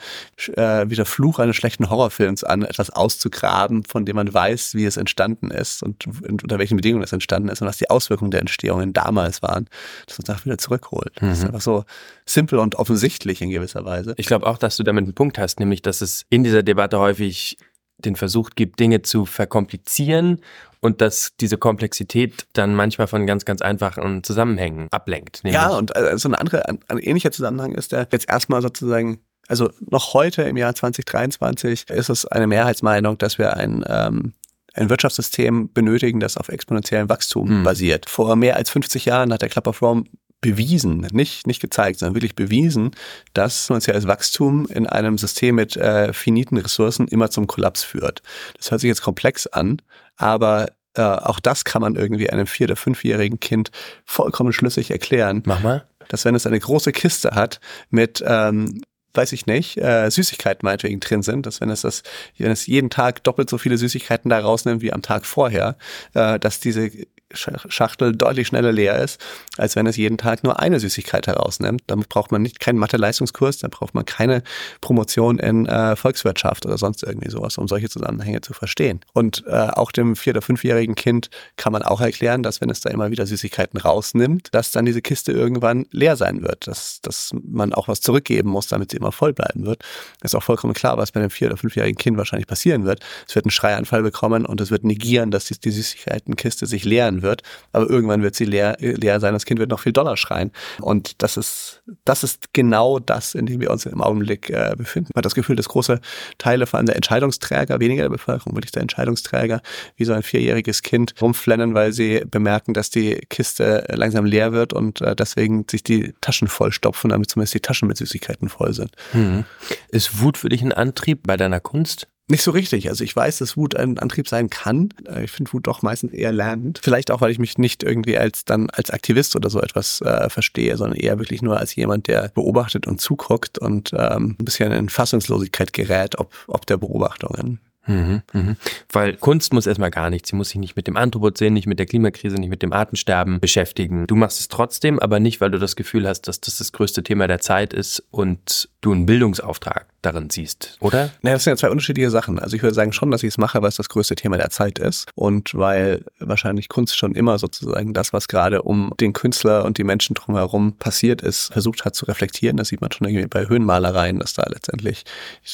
[0.55, 4.85] äh, wie der Fluch eines schlechten Horrorfilms an, etwas auszugraben, von dem man weiß, wie
[4.85, 8.41] es entstanden ist und unter welchen Bedingungen es entstanden ist und was die Auswirkungen der
[8.41, 9.67] Entstehungen damals waren,
[10.07, 11.21] dass man es wieder zurückholt.
[11.21, 11.27] Mhm.
[11.27, 11.47] Das ist mhm.
[11.49, 11.85] einfach so
[12.25, 14.13] simpel und offensichtlich in gewisser Weise.
[14.17, 16.99] Ich glaube auch, dass du damit einen Punkt hast, nämlich dass es in dieser Debatte
[16.99, 17.57] häufig
[17.97, 20.41] den Versuch gibt, Dinge zu verkomplizieren
[20.79, 25.41] und dass diese Komplexität dann manchmal von ganz, ganz einfachen Zusammenhängen ablenkt.
[25.43, 29.19] Ja, und äh, so ein anderer, ein, ein ähnlicher Zusammenhang ist der jetzt erstmal sozusagen
[29.49, 34.33] also noch heute im Jahr 2023 ist es eine Mehrheitsmeinung, dass wir ein, ähm,
[34.75, 37.63] ein Wirtschaftssystem benötigen, das auf exponentiellem Wachstum hm.
[37.63, 38.07] basiert.
[38.07, 40.03] Vor mehr als 50 Jahren hat der Club of Rome
[40.41, 42.91] bewiesen, nicht, nicht gezeigt, sondern wirklich bewiesen,
[43.34, 48.21] dass finanzielles Wachstum in einem System mit äh, finiten Ressourcen immer zum Kollaps führt.
[48.58, 49.82] Das hört sich jetzt komplex an,
[50.15, 53.71] aber äh, auch das kann man irgendwie einem vier- oder fünfjährigen Kind
[54.06, 55.43] vollkommen schlüssig erklären.
[55.45, 55.88] Mach mal.
[56.08, 58.82] Dass wenn es eine große Kiste hat mit ähm,
[59.13, 62.04] weiß ich nicht, äh, Süßigkeiten meinetwegen drin sind, dass wenn es das,
[62.38, 65.78] wenn es jeden Tag doppelt so viele Süßigkeiten da rausnimmt wie am Tag vorher,
[66.13, 66.91] äh, dass diese
[67.33, 69.19] Schachtel deutlich schneller leer ist,
[69.57, 71.83] als wenn es jeden Tag nur eine Süßigkeit herausnimmt.
[71.87, 74.41] Damit braucht man nicht keinen Mathe-Leistungskurs, da braucht man keine
[74.81, 79.01] Promotion in äh, Volkswirtschaft oder sonst irgendwie sowas, um solche Zusammenhänge zu verstehen.
[79.13, 82.81] Und äh, auch dem vier- oder fünfjährigen Kind kann man auch erklären, dass wenn es
[82.81, 87.31] da immer wieder Süßigkeiten rausnimmt, dass dann diese Kiste irgendwann leer sein wird, dass, dass
[87.43, 89.83] man auch was zurückgeben muss, damit sie immer voll bleiben wird.
[90.23, 93.01] Ist auch vollkommen klar, was bei dem vier- oder fünfjährigen Kind wahrscheinlich passieren wird.
[93.27, 97.18] Es wird einen Schreianfall bekommen und es wird negieren, dass die, die Süßigkeitenkiste sich leeren
[97.21, 97.43] wird.
[97.71, 99.34] Aber irgendwann wird sie leer, leer sein.
[99.34, 100.51] Das Kind wird noch viel doller schreien.
[100.82, 105.10] Und das ist, das ist genau das, in dem wir uns im Augenblick äh, befinden.
[105.13, 105.99] Man hat das Gefühl, dass große
[106.38, 109.62] Teile vor allem der Entscheidungsträger, weniger der Bevölkerung, wirklich der Entscheidungsträger,
[109.95, 114.73] wie so ein vierjähriges Kind rumflennen, weil sie bemerken, dass die Kiste langsam leer wird
[114.73, 118.91] und äh, deswegen sich die Taschen vollstopfen, damit zumindest die Taschen mit Süßigkeiten voll sind.
[119.12, 119.45] Hm.
[119.89, 122.08] Ist Wut für dich ein Antrieb bei deiner Kunst?
[122.29, 122.89] Nicht so richtig.
[122.89, 124.89] Also ich weiß, dass Wut ein Antrieb sein kann.
[125.07, 126.79] Äh, ich finde Wut doch meistens eher lernend.
[126.81, 130.29] Vielleicht auch, weil ich mich nicht irgendwie als dann als Aktivist oder so etwas äh,
[130.29, 134.71] verstehe, sondern eher wirklich nur als jemand, der beobachtet und zuguckt und ähm, ein bisschen
[134.71, 137.59] in Fassungslosigkeit gerät, ob, ob der Beobachtungen.
[137.87, 138.55] Mhm, mhm.
[138.91, 140.29] Weil Kunst muss erstmal gar nichts.
[140.29, 143.39] Sie muss sich nicht mit dem Anthropozän, nicht mit der Klimakrise, nicht mit dem Artensterben
[143.39, 144.05] beschäftigen.
[144.05, 147.01] Du machst es trotzdem, aber nicht, weil du das Gefühl hast, dass das das größte
[147.01, 151.09] Thema der Zeit ist und du einen Bildungsauftrag darin siehst, oder?
[151.21, 152.39] Naja, das sind ja zwei unterschiedliche Sachen.
[152.39, 154.49] Also ich würde sagen schon, dass ich es mache, weil es das größte Thema der
[154.49, 159.65] Zeit ist und weil wahrscheinlich Kunst schon immer sozusagen das, was gerade um den Künstler
[159.65, 162.57] und die Menschen drumherum passiert ist, versucht hat zu reflektieren.
[162.57, 165.03] Das sieht man schon irgendwie bei Höhenmalereien, dass da letztendlich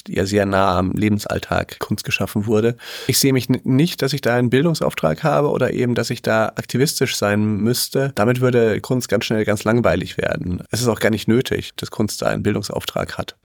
[0.08, 2.78] ja sehr nah am Lebensalltag Kunst geschaffen wurde.
[3.08, 6.48] Ich sehe mich nicht, dass ich da einen Bildungsauftrag habe oder eben, dass ich da
[6.48, 8.12] aktivistisch sein müsste.
[8.16, 10.64] Damit würde Kunst ganz schnell ganz langweilig werden.
[10.72, 13.36] Es ist auch gar nicht nötig, dass Kunst da einen Bildungsauftrag hat.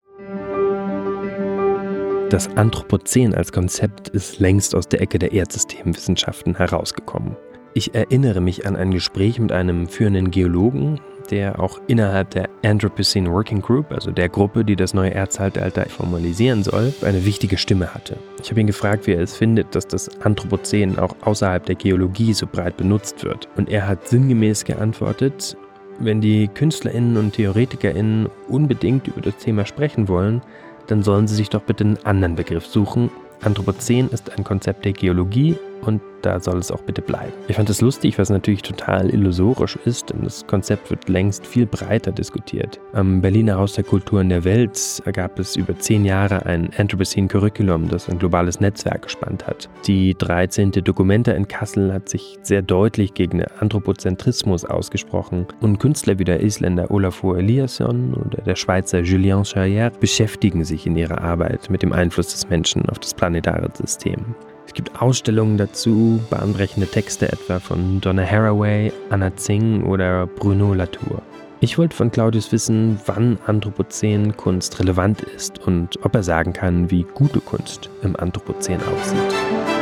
[2.30, 7.36] Das Anthropozän als Konzept ist längst aus der Ecke der Erdsystemwissenschaften herausgekommen.
[7.74, 11.00] Ich erinnere mich an ein Gespräch mit einem führenden Geologen,
[11.32, 16.62] der auch innerhalb der Anthropocene Working Group, also der Gruppe, die das neue Erdzeitalter formalisieren
[16.62, 18.16] soll, eine wichtige Stimme hatte.
[18.40, 22.32] Ich habe ihn gefragt, wie er es findet, dass das Anthropozän auch außerhalb der Geologie
[22.32, 23.48] so breit benutzt wird.
[23.56, 25.56] Und er hat sinngemäß geantwortet,
[25.98, 30.42] wenn die KünstlerInnen und TheoretikerInnen unbedingt über das Thema sprechen wollen,
[30.90, 33.10] dann sollen sie sich doch bitte einen anderen Begriff suchen.
[33.42, 37.32] Anthropozän ist ein Konzept der Geologie und da soll es auch bitte bleiben.
[37.48, 41.66] Ich fand es lustig, was natürlich total illusorisch ist, denn das Konzept wird längst viel
[41.66, 42.78] breiter diskutiert.
[42.92, 47.88] Am Berliner Haus der Kulturen der Welt ergab es über zehn Jahre ein Anthropocene Curriculum,
[47.88, 49.68] das ein globales Netzwerk gespannt hat.
[49.86, 50.72] Die 13.
[50.72, 56.42] Dokumenta in Kassel hat sich sehr deutlich gegen den Anthropozentrismus ausgesprochen und Künstler wie der
[56.42, 61.92] Isländer Olafur Eliasson oder der Schweizer Julien Charrière beschäftigen sich in ihrer Arbeit mit dem
[61.92, 64.34] Einfluss des Menschen auf das planetare System.
[64.70, 71.22] Es gibt Ausstellungen dazu, bahnbrechende Texte etwa von Donna Haraway, Anna Zing oder Bruno Latour.
[71.58, 76.88] Ich wollte von Claudius wissen, wann Anthropozän Kunst relevant ist und ob er sagen kann,
[76.88, 79.79] wie gute Kunst im Anthropozän aussieht.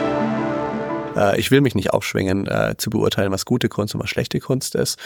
[1.19, 4.39] Äh, ich will mich nicht aufschwingen, äh, zu beurteilen, was gute Kunst und was schlechte
[4.41, 4.99] Kunst ist.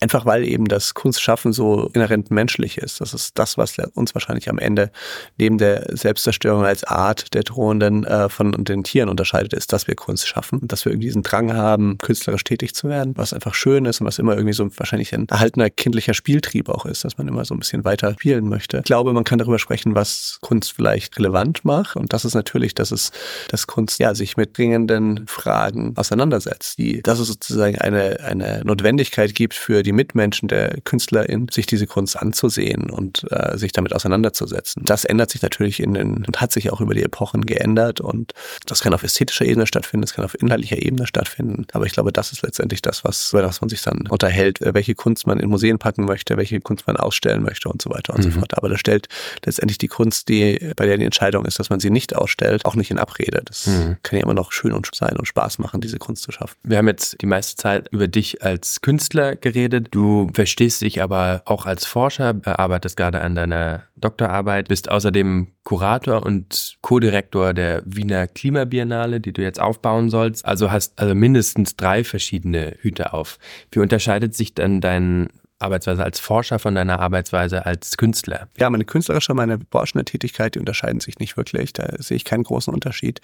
[0.00, 3.00] Einfach weil eben das Kunstschaffen so inhärent menschlich ist.
[3.00, 4.90] Das ist das, was uns wahrscheinlich am Ende
[5.38, 9.94] neben der Selbstzerstörung als Art der Drohenden äh, von den Tieren unterscheidet, ist, dass wir
[9.94, 10.60] Kunst schaffen.
[10.62, 14.06] Dass wir irgendwie diesen Drang haben, künstlerisch tätig zu werden, was einfach schön ist und
[14.06, 17.54] was immer irgendwie so wahrscheinlich ein erhaltener kindlicher Spieltrieb auch ist, dass man immer so
[17.54, 18.78] ein bisschen weiter spielen möchte.
[18.78, 21.96] Ich glaube, man kann darüber sprechen, was Kunst vielleicht relevant macht.
[21.96, 23.12] Und das ist natürlich, dass es,
[23.48, 28.62] dass Kunst ja sich mit dringenden Fragen Fragen auseinandersetzt, die, dass es sozusagen eine, eine
[28.64, 33.94] Notwendigkeit gibt für die Mitmenschen der Künstlerin, sich diese Kunst anzusehen und äh, sich damit
[33.94, 34.84] auseinanderzusetzen.
[34.86, 38.32] Das ändert sich natürlich in den, und hat sich auch über die Epochen geändert und
[38.64, 41.66] das kann auf ästhetischer Ebene stattfinden, das kann auf inhaltlicher Ebene stattfinden.
[41.72, 44.72] Aber ich glaube, das ist letztendlich das, was, über das man sich dann unterhält, äh,
[44.72, 48.14] welche Kunst man in Museen packen möchte, welche Kunst man ausstellen möchte und so weiter
[48.14, 48.30] und mhm.
[48.30, 48.56] so fort.
[48.56, 49.08] Aber das stellt
[49.44, 52.76] letztendlich die Kunst, die, bei der die Entscheidung ist, dass man sie nicht ausstellt, auch
[52.76, 53.42] nicht in Abrede.
[53.44, 53.98] Das mhm.
[54.02, 56.56] kann ja immer noch schön und sein und Spaß Spaß machen, diese Kunst zu schaffen.
[56.62, 59.88] Wir haben jetzt die meiste Zeit über dich als Künstler geredet.
[59.90, 66.24] Du verstehst dich aber auch als Forscher, arbeitest gerade an deiner Doktorarbeit, bist außerdem Kurator
[66.24, 70.44] und Co-Direktor der Wiener Klimabiennale, die du jetzt aufbauen sollst.
[70.44, 73.38] Also hast also mindestens drei verschiedene Hüte auf.
[73.72, 78.48] Wie unterscheidet sich dann dein Arbeitsweise als Forscher von deiner Arbeitsweise als Künstler?
[78.58, 81.74] Ja, meine künstlerische, meine forschende Tätigkeit, die unterscheiden sich nicht wirklich.
[81.74, 83.20] Da sehe ich keinen großen Unterschied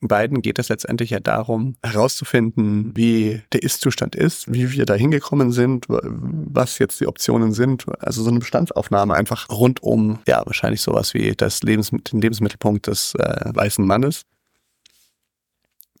[0.00, 5.52] beiden geht es letztendlich ja darum, herauszufinden, wie der Ist-Zustand ist, wie wir da hingekommen
[5.52, 7.86] sind, was jetzt die Optionen sind.
[8.00, 12.86] Also so eine Bestandsaufnahme einfach rund um, ja, wahrscheinlich sowas wie das Lebens den Lebensmittelpunkt
[12.86, 14.22] des äh, weißen Mannes.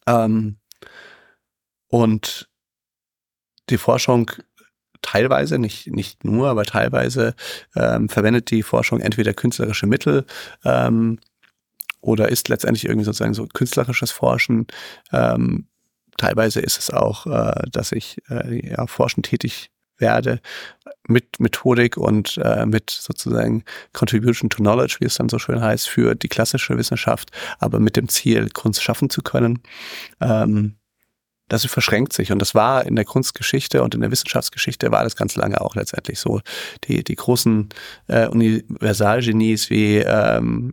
[0.06, 0.56] Ähm,
[1.88, 2.48] und
[3.70, 4.30] die Forschung
[5.02, 7.34] teilweise, nicht, nicht nur, aber teilweise
[7.74, 10.26] ähm, verwendet die Forschung entweder künstlerische Mittel,
[10.64, 11.18] ähm,
[12.06, 14.66] oder ist letztendlich irgendwie sozusagen so künstlerisches Forschen.
[15.12, 15.66] Ähm,
[16.16, 20.40] teilweise ist es auch, äh, dass ich äh, ja, forschend tätig werde
[21.08, 25.88] mit Methodik und äh, mit sozusagen Contribution to Knowledge, wie es dann so schön heißt,
[25.88, 29.62] für die klassische Wissenschaft, aber mit dem Ziel, Kunst schaffen zu können.
[30.20, 30.76] Ähm,
[31.48, 32.32] das verschränkt sich.
[32.32, 35.76] Und das war in der Kunstgeschichte und in der Wissenschaftsgeschichte war das ganz lange auch
[35.76, 36.40] letztendlich so.
[36.84, 37.68] Die, die großen
[38.08, 40.72] äh, Universalgenies wie ähm,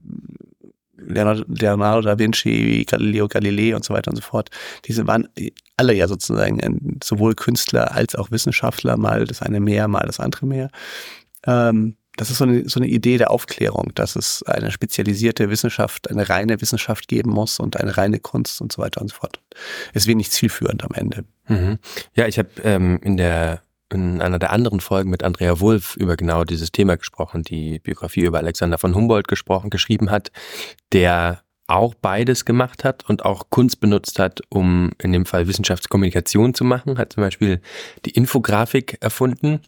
[1.13, 4.49] Leonardo, da Vinci, Galileo Galilei und so weiter und so fort,
[4.85, 5.27] diese waren
[5.77, 10.45] alle ja sozusagen sowohl Künstler als auch Wissenschaftler, mal das eine mehr, mal das andere
[10.45, 10.69] mehr.
[11.45, 16.11] Ähm, das ist so eine, so eine Idee der Aufklärung, dass es eine spezialisierte Wissenschaft,
[16.11, 19.39] eine reine Wissenschaft geben muss und eine reine Kunst und so weiter und so fort.
[19.93, 21.25] Es wenig zielführend am Ende.
[21.47, 21.79] Mhm.
[22.13, 23.61] Ja, ich habe ähm, in der
[23.93, 28.21] in einer der anderen Folgen mit Andrea Wulff über genau dieses Thema gesprochen, die Biografie
[28.21, 30.31] über Alexander von Humboldt gesprochen, geschrieben hat,
[30.91, 36.53] der auch beides gemacht hat und auch Kunst benutzt hat, um in dem Fall Wissenschaftskommunikation
[36.53, 37.61] zu machen, hat zum Beispiel
[38.05, 39.61] die Infografik erfunden.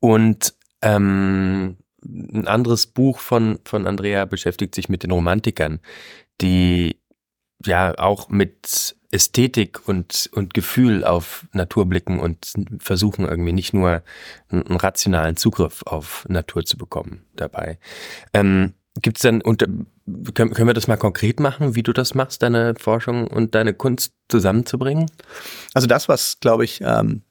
[0.00, 5.80] Und ähm, ein anderes Buch von, von Andrea beschäftigt sich mit den Romantikern,
[6.40, 7.00] die
[7.64, 14.02] ja auch mit Ästhetik und, und Gefühl auf Natur blicken und versuchen irgendwie nicht nur
[14.50, 17.78] einen, rationalen Zugriff auf Natur zu bekommen dabei.
[18.34, 19.60] Ähm, Gibt es dann, und
[20.34, 23.72] können, können wir das mal konkret machen, wie du das machst, deine Forschung und deine
[23.72, 25.10] Kunst zusammenzubringen?
[25.72, 27.22] Also das, was, glaube ich, ähm,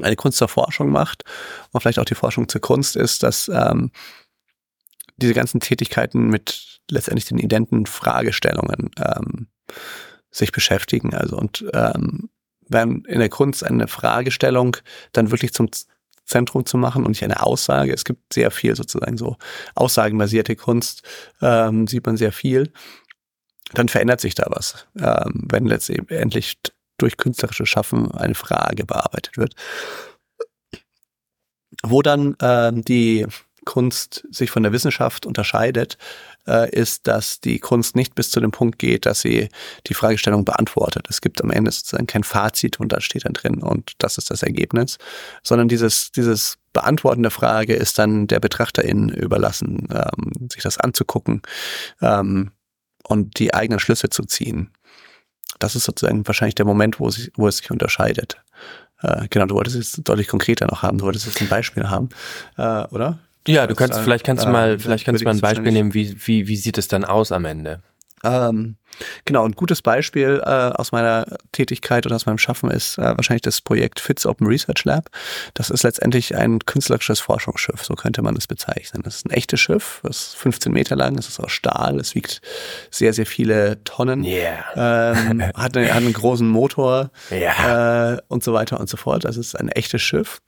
[0.00, 1.24] eine Kunst zur Forschung macht
[1.72, 3.90] und vielleicht auch die Forschung zur Kunst ist, dass ähm,
[5.16, 9.48] diese ganzen Tätigkeiten mit letztendlich den identen Fragestellungen ähm,
[10.30, 11.14] sich beschäftigen.
[11.14, 12.30] Also und ähm,
[12.68, 14.76] wenn in der Kunst eine Fragestellung
[15.12, 15.70] dann wirklich zum
[16.28, 17.92] Zentrum zu machen und nicht eine Aussage.
[17.92, 19.36] Es gibt sehr viel sozusagen so
[19.74, 21.02] aussagenbasierte Kunst,
[21.40, 22.70] ähm, sieht man sehr viel.
[23.72, 26.58] Dann verändert sich da was, ähm, wenn letztendlich
[26.98, 29.54] durch künstlerische Schaffen eine Frage bearbeitet wird.
[31.82, 33.26] Wo dann ähm, die
[33.64, 35.98] Kunst sich von der Wissenschaft unterscheidet,
[36.46, 39.48] äh, ist, dass die Kunst nicht bis zu dem Punkt geht, dass sie
[39.86, 41.06] die Fragestellung beantwortet.
[41.08, 44.30] Es gibt am Ende sozusagen kein Fazit und da steht dann drin und das ist
[44.30, 44.98] das Ergebnis,
[45.42, 51.42] sondern dieses, dieses Beantworten der Frage ist dann der Betrachterin überlassen, ähm, sich das anzugucken
[52.00, 52.52] ähm,
[53.04, 54.70] und die eigenen Schlüsse zu ziehen
[55.58, 58.40] das ist sozusagen wahrscheinlich der Moment, wo, sie, wo es sich unterscheidet.
[59.02, 62.08] Äh, genau, du wolltest es deutlich konkreter noch haben, du wolltest jetzt ein Beispiel haben,
[62.56, 63.18] äh, oder?
[63.48, 66.14] Ja, du kannst, vielleicht kannst du mal, vielleicht kannst du mal ein Beispiel nehmen, wie,
[66.26, 67.80] wie, wie sieht es dann aus am Ende?
[68.24, 68.76] Ähm,
[69.24, 73.42] genau, ein gutes Beispiel äh, aus meiner Tätigkeit oder aus meinem Schaffen ist äh, wahrscheinlich
[73.42, 75.08] das Projekt FITS Open Research Lab.
[75.54, 79.02] Das ist letztendlich ein künstlerisches Forschungsschiff, so könnte man es bezeichnen.
[79.04, 82.14] Das ist ein echtes Schiff, das ist 15 Meter lang, es ist aus Stahl, es
[82.14, 82.40] wiegt
[82.90, 85.12] sehr, sehr viele Tonnen, yeah.
[85.12, 88.14] ähm, hat, eine, hat einen großen Motor yeah.
[88.14, 89.24] äh, und so weiter und so fort.
[89.24, 90.40] Das ist ein echtes Schiff.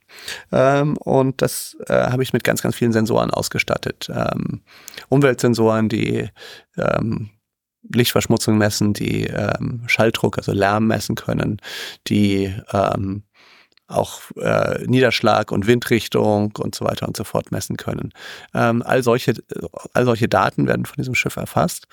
[0.51, 4.09] Ähm, und das äh, habe ich mit ganz, ganz vielen Sensoren ausgestattet.
[4.13, 4.61] Ähm,
[5.09, 6.29] Umweltsensoren, die
[6.77, 7.29] ähm,
[7.93, 11.57] Lichtverschmutzung messen, die ähm, Schalldruck, also Lärm messen können,
[12.07, 13.23] die ähm,
[13.91, 18.13] auch äh, Niederschlag und Windrichtung und so weiter und so fort messen können.
[18.53, 19.33] Ähm, all, solche,
[19.93, 21.87] all solche Daten werden von diesem Schiff erfasst.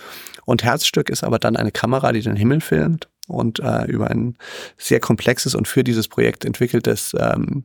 [0.44, 4.36] Und Herzstück ist aber dann eine Kamera, die den Himmel filmt und äh, über ein
[4.76, 7.64] sehr komplexes und für dieses Projekt entwickeltes ähm,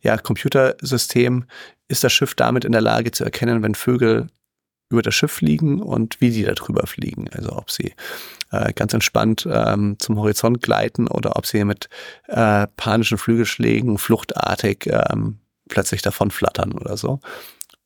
[0.00, 1.44] ja, Computersystem
[1.88, 4.28] ist das Schiff damit in der Lage zu erkennen, wenn Vögel
[4.88, 7.28] über das Schiff fliegen und wie sie darüber fliegen.
[7.32, 7.94] Also ob sie
[8.52, 11.88] äh, ganz entspannt ähm, zum Horizont gleiten oder ob sie mit
[12.28, 17.20] äh, panischen Flügelschlägen fluchtartig ähm, plötzlich davon flattern oder so.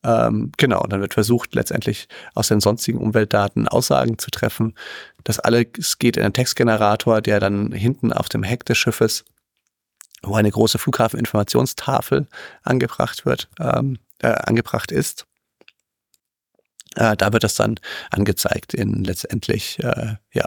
[0.03, 4.75] Ähm, genau, und dann wird versucht, letztendlich aus den sonstigen Umweltdaten Aussagen zu treffen.
[5.23, 9.25] Das alles geht in einen Textgenerator, der dann hinten auf dem Heck des Schiffes,
[10.23, 12.27] wo eine große Flughafeninformationstafel
[12.63, 15.27] angebracht wird, ähm, äh, angebracht ist
[16.95, 20.45] äh, da wird das dann angezeigt in letztendlich, äh, ja,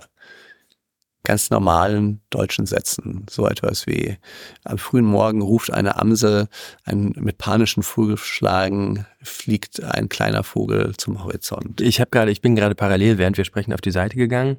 [1.26, 3.24] ganz normalen deutschen Sätzen.
[3.30, 4.18] So etwas wie
[4.62, 6.48] am frühen Morgen ruft eine Amsel,
[6.84, 11.80] ein, mit panischen Vogelschlagen fliegt ein kleiner Vogel zum Horizont.
[11.80, 14.58] Ich habe gerade, ich bin gerade parallel, während wir sprechen, auf die Seite gegangen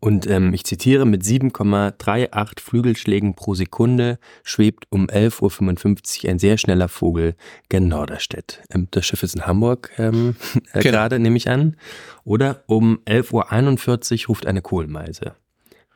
[0.00, 6.58] und ähm, ich zitiere, mit 7,38 Flügelschlägen pro Sekunde schwebt um 11.55 Uhr ein sehr
[6.58, 7.34] schneller Vogel
[7.68, 8.62] gen Norderstedt.
[8.70, 10.36] Ähm, das Schiff ist in Hamburg ähm,
[10.72, 10.82] äh, genau.
[10.82, 11.76] gerade, nehme ich an.
[12.24, 15.34] Oder um 11.41 Uhr ruft eine Kohlmeise.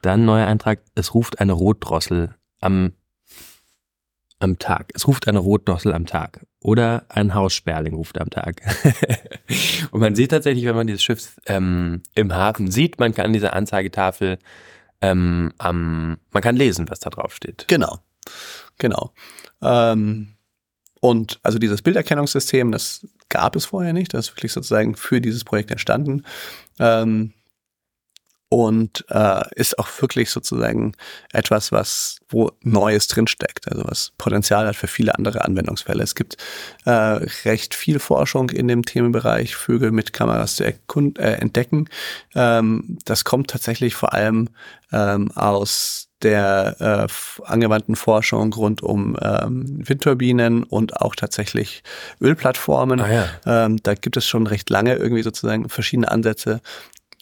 [0.03, 2.93] Dann neuer Eintrag, es ruft eine Rotdrossel am
[4.39, 4.91] am Tag.
[4.95, 6.47] Es ruft eine Rotdossel am Tag.
[6.61, 8.61] Oder ein Haussperling ruft am Tag.
[9.91, 13.53] und man sieht tatsächlich, wenn man dieses Schiff ähm, im Hafen sieht, man kann diese
[13.53, 14.39] Anzeigetafel
[15.01, 17.67] ähm, am, man kann lesen, was da drauf steht.
[17.69, 17.99] Genau,
[18.79, 19.13] genau.
[19.63, 20.37] Ähm,
[21.01, 24.13] und also dieses Bilderkennungssystem, das gab es vorher nicht.
[24.15, 26.25] Das ist wirklich sozusagen für dieses Projekt entstanden.
[26.79, 27.33] Ähm,
[28.49, 30.93] und äh, ist auch wirklich sozusagen
[31.33, 36.03] etwas, was wo Neues drinsteckt, also was Potenzial hat für viele andere Anwendungsfälle.
[36.03, 36.37] Es gibt
[36.85, 41.89] äh, recht viel Forschung in dem Themenbereich Vögel mit Kameras zu äh, entdecken.
[42.35, 44.49] Ähm, das kommt tatsächlich vor allem
[44.93, 51.83] ähm, aus der äh, angewandten Forschung rund um ähm, Windturbinen und auch tatsächlich
[52.21, 53.01] Ölplattformen.
[53.01, 53.29] Ah, ja.
[53.45, 56.63] ähm, da gibt es schon recht lange irgendwie sozusagen verschiedene Ansätze,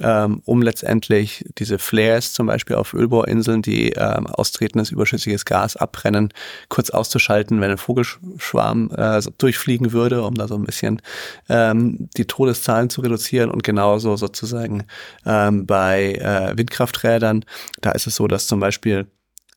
[0.01, 6.31] ähm, um letztendlich diese Flares zum Beispiel auf Ölbohrinseln, die ähm, austretendes überschüssiges Gas abbrennen,
[6.69, 11.01] kurz auszuschalten, wenn ein Vogelschwarm äh, durchfliegen würde, um da so ein bisschen
[11.49, 14.85] ähm, die Todeszahlen zu reduzieren und genauso sozusagen
[15.27, 17.45] ähm, bei äh, Windkrafträdern,
[17.81, 19.07] da ist es so, dass zum Beispiel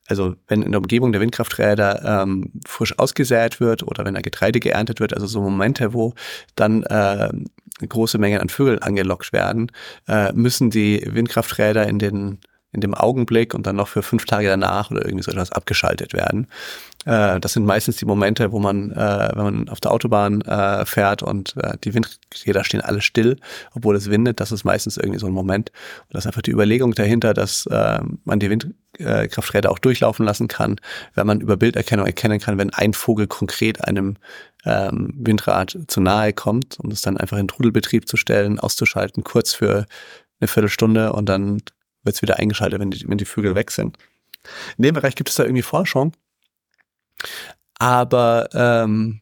[0.08, 4.58] also wenn in der Umgebung der Windkrafträder ähm, frisch ausgesät wird oder wenn da Getreide
[4.58, 6.14] geerntet wird, also so Momente, wo
[6.56, 7.30] dann äh,
[7.86, 9.70] große Mengen an Vögeln angelockt werden,
[10.08, 12.38] äh, müssen die Windkrafträder in den
[12.70, 16.12] in dem Augenblick und dann noch für fünf Tage danach oder irgendwie so etwas abgeschaltet
[16.12, 16.48] werden.
[17.04, 20.84] Äh, das sind meistens die Momente, wo man, äh, wenn man auf der Autobahn äh,
[20.84, 23.36] fährt und äh, die Windräder stehen alle still,
[23.74, 25.70] obwohl es windet, das ist meistens irgendwie so ein Moment.
[26.08, 30.48] Und das ist einfach die Überlegung dahinter, dass äh, man die Windkrafträder auch durchlaufen lassen
[30.48, 30.76] kann,
[31.14, 34.16] wenn man über Bilderkennung erkennen kann, wenn ein Vogel konkret einem
[34.64, 39.54] ähm, Windrad zu nahe kommt, um es dann einfach in Trudelbetrieb zu stellen, auszuschalten, kurz
[39.54, 39.86] für
[40.40, 41.62] eine Viertelstunde und dann
[42.02, 43.96] wird es wieder eingeschaltet, wenn die, wenn die Vögel weg sind.
[44.76, 46.12] In dem Bereich gibt es da irgendwie Forschung,
[47.78, 49.20] aber ähm,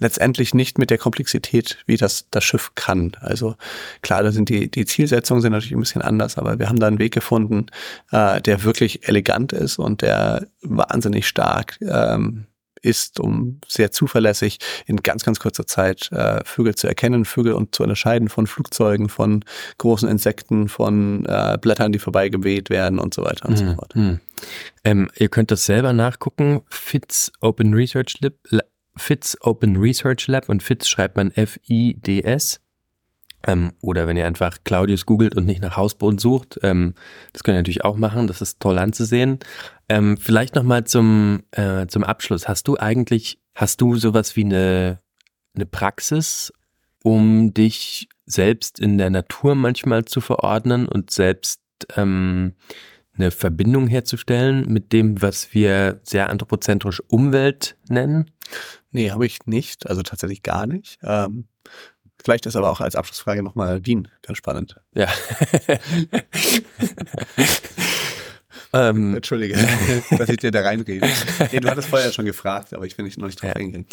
[0.00, 3.12] letztendlich nicht mit der Komplexität, wie das das Schiff kann.
[3.20, 3.56] Also
[4.02, 6.86] klar, da sind die, die Zielsetzungen sind natürlich ein bisschen anders, aber wir haben da
[6.86, 7.66] einen Weg gefunden,
[8.10, 12.46] äh, der wirklich elegant ist und der wahnsinnig stark ähm,
[12.82, 17.74] ist, um sehr zuverlässig in ganz, ganz kurzer Zeit äh, Vögel zu erkennen, Vögel und
[17.74, 19.44] zu unterscheiden von Flugzeugen, von
[19.78, 23.68] großen Insekten, von äh, Blättern, die vorbeigeweht werden und so weiter und mhm.
[23.68, 23.96] so fort.
[23.96, 24.20] Mhm.
[24.84, 26.62] Ähm, ihr könnt das selber nachgucken.
[26.68, 28.64] FITS Open Research Lab,
[28.96, 32.60] FITS Open Research Lab und FITS schreibt man F-I-D-S.
[33.46, 36.94] Ähm, oder wenn ihr einfach Claudius googelt und nicht nach Hausboden sucht, ähm,
[37.32, 39.38] das könnt ihr natürlich auch machen, das ist toll anzusehen.
[39.90, 42.46] Ähm, vielleicht nochmal zum, äh, zum Abschluss.
[42.46, 45.00] Hast du eigentlich, hast du sowas wie eine,
[45.52, 46.52] eine Praxis,
[47.02, 51.60] um dich selbst in der Natur manchmal zu verordnen und selbst
[51.96, 52.54] ähm,
[53.14, 58.30] eine Verbindung herzustellen mit dem, was wir sehr anthropozentrisch Umwelt nennen?
[58.92, 61.00] Nee, habe ich nicht, also tatsächlich gar nicht.
[61.02, 61.48] Ähm,
[62.22, 64.76] Vielleicht ist aber auch als Abschlussfrage nochmal Wien ganz spannend.
[64.94, 65.08] Ja.
[68.72, 69.56] ähm, Entschuldige,
[70.10, 71.08] dass ich dir da reinrede.
[71.52, 73.56] Nee, du hattest vorher schon gefragt, aber ich will nicht noch nicht drauf ja.
[73.56, 73.86] eingehen.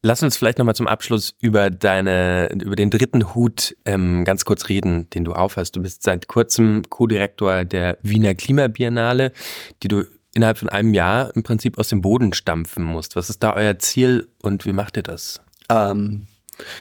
[0.00, 4.68] Lass uns vielleicht nochmal zum Abschluss über deine, über den dritten Hut ähm, ganz kurz
[4.68, 5.74] reden, den du aufhast.
[5.74, 9.32] Du bist seit kurzem Co-Direktor der Wiener Klimabiennale,
[9.82, 13.16] die du innerhalb von einem Jahr im Prinzip aus dem Boden stampfen musst.
[13.16, 15.40] Was ist da euer Ziel und wie macht ihr das?
[15.68, 16.28] Ähm,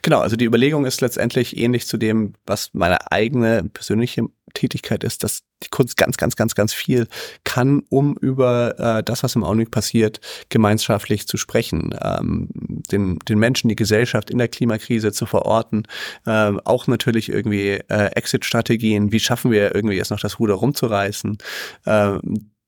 [0.01, 5.23] Genau, also die Überlegung ist letztendlich ähnlich zu dem, was meine eigene persönliche Tätigkeit ist,
[5.23, 7.07] dass die Kunst ganz, ganz, ganz, ganz viel
[7.43, 13.39] kann, um über äh, das, was im Augenblick passiert, gemeinschaftlich zu sprechen, ähm, den, den
[13.39, 15.83] Menschen, die Gesellschaft in der Klimakrise zu verorten,
[16.25, 21.37] äh, auch natürlich irgendwie äh, Exit-Strategien, wie schaffen wir irgendwie jetzt noch das Ruder rumzureißen,
[21.85, 22.17] äh,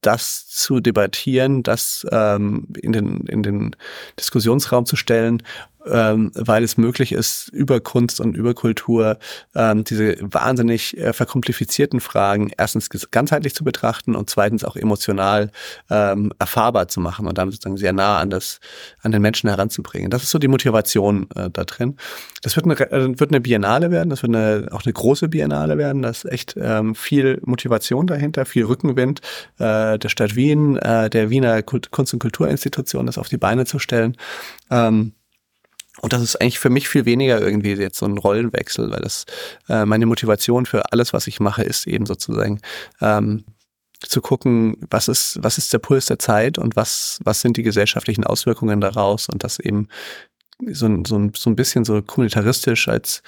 [0.00, 3.76] das zu debattieren, das ähm, in, den, in den
[4.18, 5.42] Diskussionsraum zu stellen
[5.86, 9.18] ähm, weil es möglich ist, über Kunst und über Kultur
[9.54, 15.50] ähm, diese wahnsinnig äh, verkomplifizierten Fragen erstens ganzheitlich zu betrachten und zweitens auch emotional
[15.88, 18.60] ähm, erfahrbar zu machen und damit sozusagen sehr nah an das
[19.02, 20.10] an den Menschen heranzubringen.
[20.10, 21.96] Das ist so die Motivation äh, da drin.
[22.42, 25.78] Das wird eine, äh, wird eine Biennale werden, das wird eine, auch eine große Biennale
[25.78, 26.02] werden.
[26.02, 29.20] Da ist echt ähm, viel Motivation dahinter, viel Rückenwind
[29.58, 33.64] äh, der Stadt Wien, äh, der Wiener Kult Kunst- und Kulturinstitution, das auf die Beine
[33.64, 34.16] zu stellen.
[34.70, 35.12] Ähm,
[36.00, 39.26] und das ist eigentlich für mich viel weniger irgendwie jetzt so ein Rollenwechsel, weil das
[39.68, 42.60] äh, meine Motivation für alles, was ich mache, ist eben sozusagen
[43.00, 43.44] ähm,
[44.00, 47.62] zu gucken, was ist, was ist der Puls der Zeit und was, was sind die
[47.62, 49.88] gesellschaftlichen Auswirkungen daraus und das eben
[50.66, 53.22] so, ein so, ein so ein bisschen so kommunitaristisch als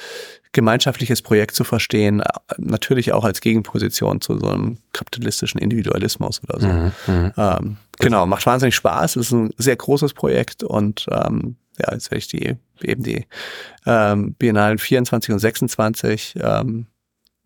[0.53, 2.25] gemeinschaftliches Projekt zu verstehen, äh,
[2.59, 6.69] natürlich auch als Gegenposition zu so einem kapitalistischen Individualismus oder so.
[6.69, 7.33] Mhm, mhm.
[7.37, 12.19] ähm, genau, macht wahnsinnig Spaß, ist ein sehr großes Projekt und ähm, ja, jetzt werde
[12.19, 13.27] ich die eben die
[13.87, 16.87] ähm, Biennalen 24 und 26 ähm,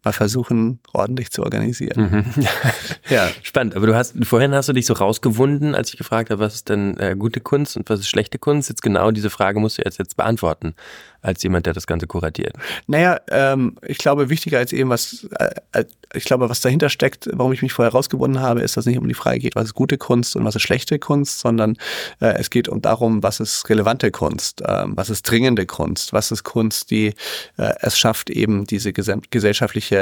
[0.07, 2.25] mal versuchen, ordentlich zu organisieren.
[2.37, 2.45] Mhm.
[3.11, 3.75] ja, spannend.
[3.75, 6.69] Aber du hast, vorhin hast du dich so rausgewunden, als ich gefragt habe, was ist
[6.69, 8.69] denn äh, gute Kunst und was ist schlechte Kunst?
[8.69, 10.75] Jetzt genau diese Frage musst du jetzt, jetzt beantworten,
[11.23, 12.55] als jemand, der das Ganze kuratiert.
[12.87, 15.27] Naja, ähm, ich glaube, wichtiger als eben was,
[15.73, 15.85] äh,
[16.15, 18.99] ich glaube, was dahinter steckt, warum ich mich vorher rausgewunden habe, ist, dass es nicht
[18.99, 21.77] um die Frage geht, was ist gute Kunst und was ist schlechte Kunst, sondern
[22.21, 26.31] äh, es geht um darum, was ist relevante Kunst, äh, was ist dringende Kunst, was
[26.31, 27.09] ist Kunst, die
[27.57, 29.96] äh, es schafft, eben diese gesellschaftliche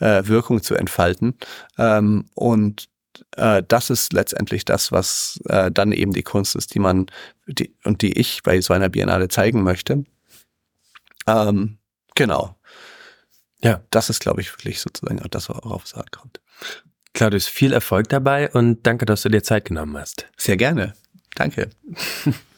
[0.00, 1.38] äh, Wirkung zu entfalten.
[1.78, 2.88] Ähm, und
[3.36, 7.06] äh, das ist letztendlich das, was äh, dann eben die Kunst ist, die man
[7.46, 10.04] die, und die ich bei so einer Biennale zeigen möchte.
[11.26, 11.78] Ähm,
[12.14, 12.56] genau.
[13.62, 13.82] Ja.
[13.90, 16.40] Das ist, glaube ich, wirklich sozusagen auch das, worauf es ankommt.
[17.14, 20.26] Claudius, viel Erfolg dabei und danke, dass du dir Zeit genommen hast.
[20.36, 20.94] Sehr gerne.
[21.34, 21.70] Danke.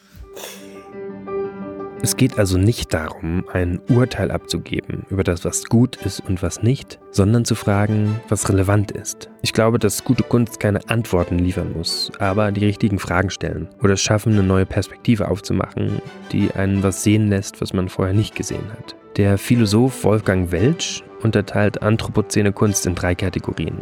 [2.03, 6.61] Es geht also nicht darum, ein Urteil abzugeben über das, was gut ist und was
[6.61, 9.29] nicht, sondern zu fragen, was relevant ist.
[9.41, 13.93] Ich glaube, dass gute Kunst keine Antworten liefern muss, aber die richtigen Fragen stellen oder
[13.93, 18.35] es schaffen, eine neue Perspektive aufzumachen, die einen was sehen lässt, was man vorher nicht
[18.35, 18.95] gesehen hat.
[19.17, 23.79] Der Philosoph Wolfgang Welsch unterteilt anthropozäne Kunst in drei Kategorien.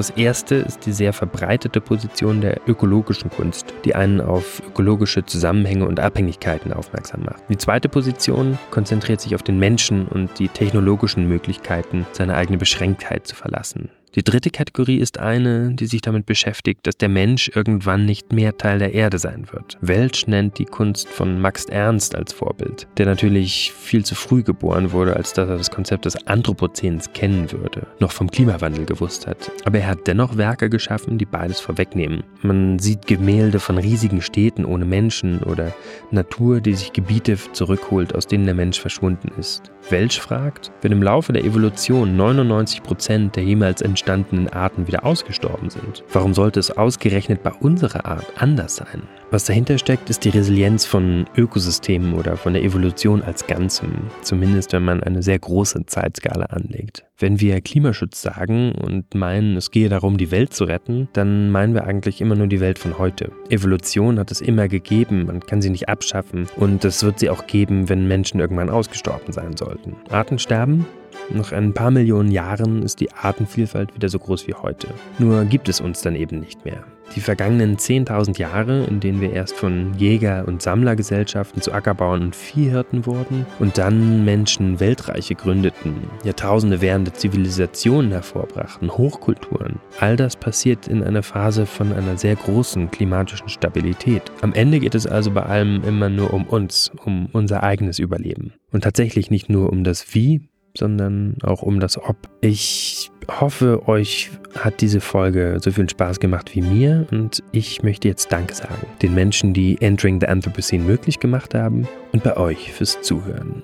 [0.00, 5.86] Das erste ist die sehr verbreitete Position der ökologischen Kunst, die einen auf ökologische Zusammenhänge
[5.86, 7.42] und Abhängigkeiten aufmerksam macht.
[7.50, 13.26] Die zweite Position konzentriert sich auf den Menschen und die technologischen Möglichkeiten, seine eigene Beschränktheit
[13.26, 13.90] zu verlassen.
[14.16, 18.58] Die dritte Kategorie ist eine, die sich damit beschäftigt, dass der Mensch irgendwann nicht mehr
[18.58, 19.78] Teil der Erde sein wird.
[19.82, 24.90] Welsch nennt die Kunst von Max Ernst als Vorbild, der natürlich viel zu früh geboren
[24.90, 29.52] wurde, als dass er das Konzept des Anthropozäns kennen würde, noch vom Klimawandel gewusst hat.
[29.64, 32.24] Aber er hat dennoch Werke geschaffen, die beides vorwegnehmen.
[32.42, 35.72] Man sieht Gemälde von riesigen Städten ohne Menschen oder
[36.10, 39.70] Natur, die sich Gebiete zurückholt, aus denen der Mensch verschwunden ist.
[39.90, 45.70] Welsch fragt, wenn im Laufe der Evolution 99 Prozent der jemals entstandenen Arten wieder ausgestorben
[45.70, 46.04] sind.
[46.12, 49.02] Warum sollte es ausgerechnet bei unserer Art anders sein?
[49.32, 54.72] Was dahinter steckt, ist die Resilienz von Ökosystemen oder von der Evolution als Ganzem, zumindest
[54.72, 57.04] wenn man eine sehr große Zeitskala anlegt.
[57.16, 61.74] Wenn wir Klimaschutz sagen und meinen, es gehe darum, die Welt zu retten, dann meinen
[61.74, 63.30] wir eigentlich immer nur die Welt von heute.
[63.50, 67.46] Evolution hat es immer gegeben, man kann sie nicht abschaffen und es wird sie auch
[67.46, 69.94] geben, wenn Menschen irgendwann ausgestorben sein sollten.
[70.10, 70.86] Artensterben?
[71.32, 74.88] Nach ein paar Millionen Jahren ist die Artenvielfalt wieder so groß wie heute.
[75.18, 76.84] Nur gibt es uns dann eben nicht mehr.
[77.16, 82.36] Die vergangenen 10.000 Jahre, in denen wir erst von Jäger- und Sammlergesellschaften zu Ackerbauern und
[82.36, 90.86] Viehhirten wurden und dann Menschen Weltreiche gründeten, Jahrtausende währende Zivilisationen hervorbrachten, Hochkulturen, all das passiert
[90.86, 94.22] in einer Phase von einer sehr großen klimatischen Stabilität.
[94.40, 98.52] Am Ende geht es also bei allem immer nur um uns, um unser eigenes Überleben.
[98.70, 100.42] Und tatsächlich nicht nur um das Wie,
[100.76, 102.16] sondern auch um das Ob.
[102.40, 108.08] Ich hoffe, euch hat diese Folge so viel Spaß gemacht wie mir und ich möchte
[108.08, 108.86] jetzt Danke sagen.
[109.02, 113.62] Den Menschen, die Entering the Anthropocene möglich gemacht haben und bei euch fürs Zuhören.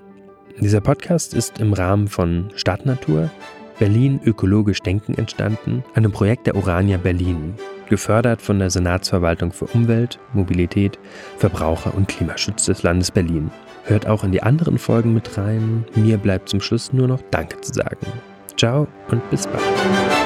[0.60, 3.30] Dieser Podcast ist im Rahmen von Stadtnatur
[3.78, 7.54] Berlin Ökologisch Denken entstanden, einem Projekt der Urania Berlin,
[7.90, 10.98] gefördert von der Senatsverwaltung für Umwelt, Mobilität,
[11.36, 13.50] Verbraucher und Klimaschutz des Landes Berlin.
[13.86, 15.84] Hört auch in die anderen Folgen mit rein.
[15.94, 18.06] Mir bleibt zum Schluss nur noch Danke zu sagen.
[18.56, 20.25] Ciao und bis bald.